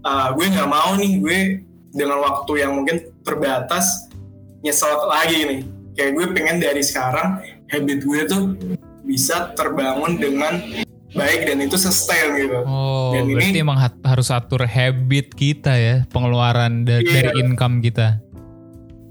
eh, 0.05 0.27
gue 0.37 0.45
nggak 0.53 0.69
mau 0.69 0.89
nih 0.93 1.11
gue 1.17 1.39
dengan 1.97 2.21
waktu 2.21 2.51
yang 2.61 2.77
mungkin 2.77 3.09
terbatas 3.25 4.07
nyesel 4.61 4.93
lagi 5.09 5.39
nih 5.41 5.61
kayak 5.97 6.11
gue 6.13 6.25
pengen 6.37 6.57
dari 6.61 6.85
sekarang 6.85 7.41
habit 7.67 7.99
gue 7.99 8.19
tuh 8.25 8.43
bisa 9.03 9.51
terbangun 9.53 10.15
dengan 10.15 10.59
baik 11.09 11.45
dan 11.45 11.57
itu 11.59 11.75
sustain 11.75 12.35
gitu 12.37 12.59
Oh, 12.61 13.11
Dan 13.11 13.25
ini- 13.25 13.33
berarti 13.33 13.59
emang 13.59 13.79
hat- 13.79 14.03
harus 14.03 14.27
atur 14.27 14.63
habit 14.63 15.31
kita 15.31 15.73
ya, 15.73 15.95
pengeluaran 16.07 16.83
da- 16.83 16.99
Iya. 16.99 17.11
dari 17.25 17.41
income 17.41 17.79
kita. 17.79 18.19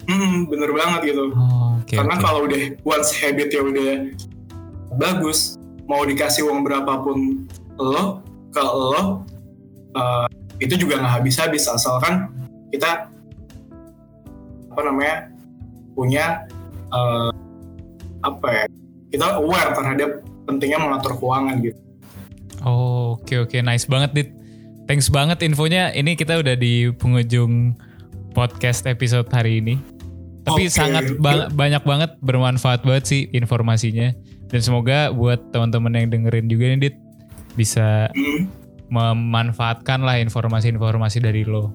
Hmm, 0.05 0.47
bener 0.47 0.71
banget 0.71 1.11
gitu 1.11 1.33
Oh, 1.33 1.77
oke. 1.77 1.91
karena 1.93 2.15
oke. 2.15 2.23
kalau 2.23 2.41
udah 2.45 2.61
once 2.85 3.11
habit 3.13 3.49
ya 3.49 3.61
udah 3.61 3.91
bagus 4.95 5.59
mau 5.85 6.01
dikasih 6.01 6.47
uang 6.47 6.63
berapapun 6.63 7.43
lo 7.75 8.23
ke 8.49 8.63
lo 8.63 9.27
eh, 9.93 10.27
itu 10.59 10.79
juga 10.79 10.99
nggak 10.99 11.15
habis-habis 11.17 11.67
asalkan 11.67 12.31
kita 12.69 13.11
apa 14.69 14.81
namanya 14.85 15.27
punya 15.93 16.47
eh, 16.89 17.31
apa 18.21 18.49
ya 18.49 18.65
kita 19.09 19.27
aware 19.37 19.71
terhadap 19.73 20.11
pentingnya 20.45 20.79
mengatur 20.79 21.13
keuangan 21.17 21.59
gitu 21.61 21.81
Oh, 22.59 23.15
oke 23.15 23.47
oke, 23.47 23.57
nice 23.61 23.85
banget 23.85 24.11
dit. 24.11 24.29
Thanks 24.87 25.07
banget 25.07 25.39
infonya. 25.43 25.93
Ini 25.93 26.15
kita 26.15 26.41
udah 26.41 26.57
di 26.57 26.89
penghujung 26.91 27.77
podcast 28.33 28.87
episode 28.87 29.29
hari 29.29 29.61
ini. 29.61 29.75
Tapi 30.43 30.67
Oke. 30.67 30.73
sangat 30.73 31.15
ba- 31.19 31.47
banyak 31.47 31.83
banget 31.83 32.11
bermanfaat 32.19 32.83
banget 32.83 33.05
sih 33.05 33.21
informasinya. 33.31 34.11
Dan 34.47 34.61
semoga 34.63 35.11
buat 35.11 35.53
teman-teman 35.53 35.95
yang 35.95 36.09
dengerin 36.09 36.47
juga 36.47 36.65
nih 36.67 36.81
dit 36.81 36.97
bisa 37.55 38.09
Hmm, 38.11 38.51
memanfaatkan 38.89 40.01
lah 40.01 40.19
informasi-informasi 40.19 41.19
dari 41.19 41.43
lo. 41.43 41.71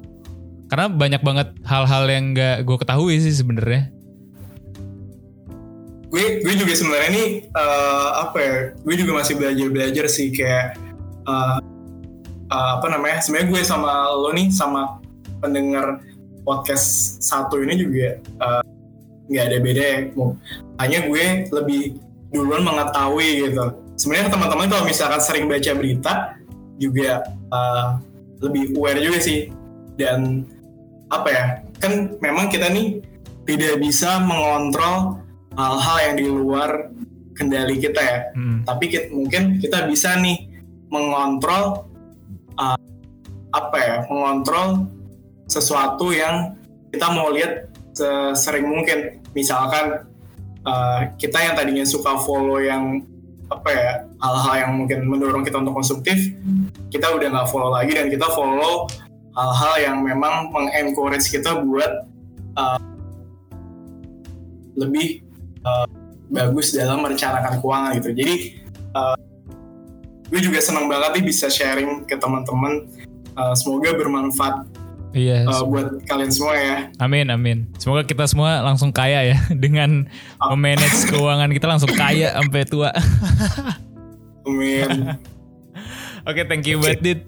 Karena 0.65 0.87
banyak 0.87 1.21
banget 1.21 1.51
hal-hal 1.61 2.03
yang 2.07 2.31
gak 2.31 2.63
gue 2.63 2.77
ketahui 2.79 3.15
sih 3.19 3.31
sebenarnya. 3.31 3.91
Gue 6.11 6.43
gue 6.43 6.53
juga 6.59 6.73
sebenarnya 6.75 7.11
nih 7.15 7.29
eh, 7.47 8.09
apa 8.19 8.37
ya 8.37 8.55
gue 8.75 8.95
juga 8.99 9.11
masih 9.23 9.33
belajar 9.39 9.67
belajar 9.71 10.05
sih 10.11 10.27
kayak 10.29 10.75
eh, 11.25 11.57
eh, 12.51 12.71
apa 12.77 12.87
namanya 12.91 13.23
sebenarnya 13.23 13.47
gue 13.47 13.61
sama 13.63 14.11
lo 14.11 14.35
nih 14.35 14.51
sama 14.51 14.99
pendengar 15.39 16.03
podcast 16.43 17.17
satu 17.23 17.63
ini 17.63 17.79
juga 17.79 18.07
nggak 19.31 19.45
ada 19.47 19.57
beda 19.63 19.83
ya 19.83 19.99
hanya 20.81 20.99
gue 21.07 21.25
lebih 21.53 22.01
duluan 22.33 22.63
mengetahui 22.63 23.47
gitu. 23.47 23.65
Sebenarnya 23.99 24.33
teman-teman 24.33 24.67
kalau 24.71 24.83
misalkan 24.87 25.21
sering 25.21 25.45
baca 25.45 25.71
berita 25.77 26.13
juga 26.81 27.21
eh, 27.29 27.87
lebih 28.41 28.73
aware 28.79 28.99
juga 29.03 29.19
sih. 29.21 29.51
Dan 29.99 30.47
apa 31.11 31.29
ya 31.29 31.43
kan 31.77 32.17
memang 32.23 32.49
kita 32.49 32.71
nih 32.71 33.03
tidak 33.45 33.83
bisa 33.83 34.23
mengontrol 34.23 35.20
hal-hal 35.53 35.97
yang 36.01 36.15
di 36.15 36.25
luar 36.27 36.69
kendali 37.35 37.75
kita 37.77 38.01
ya 38.01 38.19
Hmm. 38.35 38.61
tapi 38.63 38.87
kit- 38.87 39.09
mungkin 39.11 39.57
kita 39.57 39.87
bisa 39.87 40.15
nih 40.19 40.47
mengontrol 40.87 41.87
uh, 42.55 42.77
apa 43.51 43.77
ya 43.79 43.95
mengontrol 44.07 44.87
sesuatu 45.47 46.11
yang 46.11 46.55
kita 46.91 47.07
mau 47.11 47.31
lihat 47.31 47.67
sering 48.33 48.65
mungkin 48.65 49.19
misalkan 49.35 50.07
uh, 50.63 50.99
kita 51.19 51.37
yang 51.37 51.53
tadinya 51.55 51.83
suka 51.83 52.15
follow 52.23 52.59
yang 52.63 53.03
apa 53.51 53.69
ya 53.69 53.91
hal-hal 54.23 54.55
yang 54.55 54.71
mungkin 54.79 54.99
mendorong 55.05 55.43
kita 55.43 55.59
untuk 55.59 55.75
konsumtif 55.75 56.15
kita 56.87 57.11
udah 57.11 57.27
nggak 57.27 57.47
follow 57.51 57.67
lagi 57.67 57.91
dan 57.91 58.07
kita 58.07 58.23
follow 58.31 58.87
hal-hal 59.35 59.73
yang 59.79 59.97
memang 59.99 60.47
mengencourage 60.51 61.27
kita 61.27 61.59
buat 61.59 62.07
uh, 62.55 62.79
lebih 64.75 65.19
uh, 65.63 65.85
bagus 66.31 66.71
dalam 66.71 67.03
merencanakan 67.03 67.59
keuangan 67.59 67.91
gitu 67.99 68.09
jadi 68.15 68.35
uh, 68.95 69.17
gue 70.31 70.39
juga 70.39 70.63
senang 70.63 70.87
banget 70.87 71.19
nih 71.19 71.25
bisa 71.27 71.51
sharing 71.51 72.07
ke 72.07 72.15
teman-teman 72.15 72.87
Uh, 73.31 73.55
semoga 73.55 73.95
bermanfaat 73.95 74.67
Iya. 75.15 75.47
uh, 75.47 75.63
buat 75.63 76.03
kalian 76.03 76.35
semua 76.35 76.51
ya 76.59 76.91
Amin 76.99 77.31
amin. 77.31 77.63
Semoga 77.79 78.03
kita 78.03 78.27
semua 78.27 78.59
langsung 78.59 78.91
kaya 78.91 79.23
ya 79.23 79.37
dengan 79.63 80.03
memanage 80.51 81.07
keuangan 81.07 81.47
kita 81.47 81.63
langsung 81.71 81.95
kaya 81.95 82.35
sampai 82.35 82.67
tua. 82.67 82.91
amin 84.43 85.15
Oke, 86.27 86.43
thank 86.43 86.67
you 86.67 86.83
banget 86.83 86.99
Dit. 86.99 87.19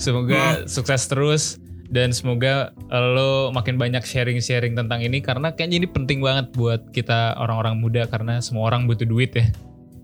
Semoga 0.00 0.64
sukses 0.64 1.04
terus 1.04 1.60
dan 1.90 2.14
semoga 2.14 2.70
lo 2.90 3.50
makin 3.50 3.74
banyak 3.74 4.06
sharing-sharing 4.06 4.78
tentang 4.78 5.02
ini 5.02 5.18
karena 5.18 5.50
kayaknya 5.50 5.84
ini 5.84 5.88
penting 5.90 6.22
banget 6.22 6.54
buat 6.54 6.94
kita 6.94 7.34
orang-orang 7.34 7.82
muda 7.82 8.06
karena 8.06 8.38
semua 8.38 8.70
orang 8.70 8.86
butuh 8.86 9.04
duit 9.04 9.34
ya. 9.34 9.50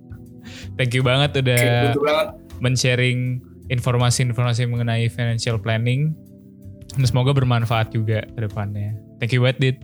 Thank 0.77 0.99
you 0.99 1.07
banget 1.07 1.39
udah 1.39 1.95
banget 1.95 2.29
men-sharing 2.59 3.39
informasi-informasi 3.71 4.67
mengenai 4.67 5.07
financial 5.07 5.63
planning. 5.63 6.11
Dan 6.99 7.07
semoga 7.07 7.31
bermanfaat 7.31 7.95
juga 7.95 8.27
ke 8.27 8.41
depannya. 8.41 8.99
Thank 9.23 9.39
you 9.39 9.47
banget 9.47 9.59
Dit. 9.63 9.77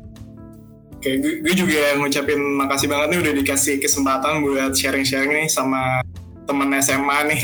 Oke, 1.02 1.18
gue, 1.18 1.34
gue 1.42 1.54
juga 1.54 1.98
ngucapin 1.98 2.38
makasih 2.62 2.86
banget 2.86 3.14
nih 3.14 3.18
udah 3.26 3.32
dikasih 3.42 3.74
kesempatan 3.82 4.42
buat 4.42 4.74
sharing-sharing 4.74 5.34
nih 5.34 5.50
sama 5.50 6.02
temen 6.46 6.70
SMA 6.82 7.18
nih. 7.30 7.40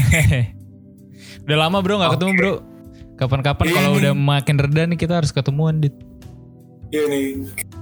udah 1.47 1.59
lama 1.59 1.79
bro 1.83 1.95
nggak 1.99 2.11
Oke. 2.11 2.17
ketemu 2.19 2.33
bro. 2.39 2.78
Kapan-kapan 3.19 3.67
kalau 3.75 3.99
udah 3.99 4.15
makin 4.15 4.57
reda 4.63 4.87
nih 4.87 4.99
kita 4.99 5.19
harus 5.19 5.35
ketemuan 5.35 5.83
dit. 5.83 5.95
Iya 6.89 7.05
nih, 7.05 7.27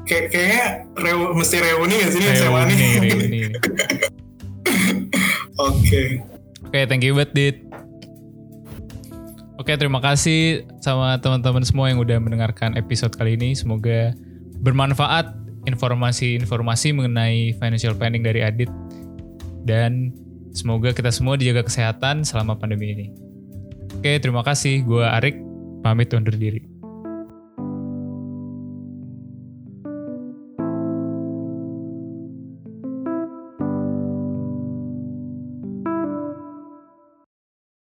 kayak 0.08 0.24
kayaknya 0.34 0.64
reu- 0.98 1.30
mesti 1.36 1.56
reuni 1.62 1.94
gak 1.94 2.10
sih 2.10 2.20
nih 2.24 2.30
SMA 2.34 2.60
nih? 2.66 2.76
Reuni, 2.76 3.06
reuni. 3.06 3.40
Oke, 5.56 6.02
Oke, 6.66 6.80
thank 6.90 7.06
you 7.06 7.14
banget 7.14 7.30
dit. 7.32 7.56
Oke, 9.56 9.72
terima 9.78 10.02
kasih 10.04 10.68
sama 10.84 11.16
teman-teman 11.22 11.64
semua 11.64 11.88
yang 11.88 12.02
udah 12.02 12.18
mendengarkan 12.20 12.76
episode 12.76 13.14
kali 13.14 13.38
ini. 13.38 13.56
Semoga 13.56 14.12
bermanfaat 14.60 15.32
informasi-informasi 15.64 16.92
mengenai 16.92 17.56
financial 17.56 17.96
planning 17.96 18.20
dari 18.20 18.44
Adit. 18.44 18.68
Dan 19.64 20.12
semoga 20.52 20.92
kita 20.92 21.08
semua 21.08 21.40
dijaga 21.40 21.64
kesehatan 21.64 22.26
selama 22.26 22.58
pandemi 22.58 22.92
ini. 22.92 23.06
Oke, 23.94 24.18
terima 24.18 24.42
kasih. 24.42 24.82
Gua 24.82 25.14
Arik, 25.14 25.38
pamit 25.86 26.10
undur 26.10 26.34
diri. 26.34 26.75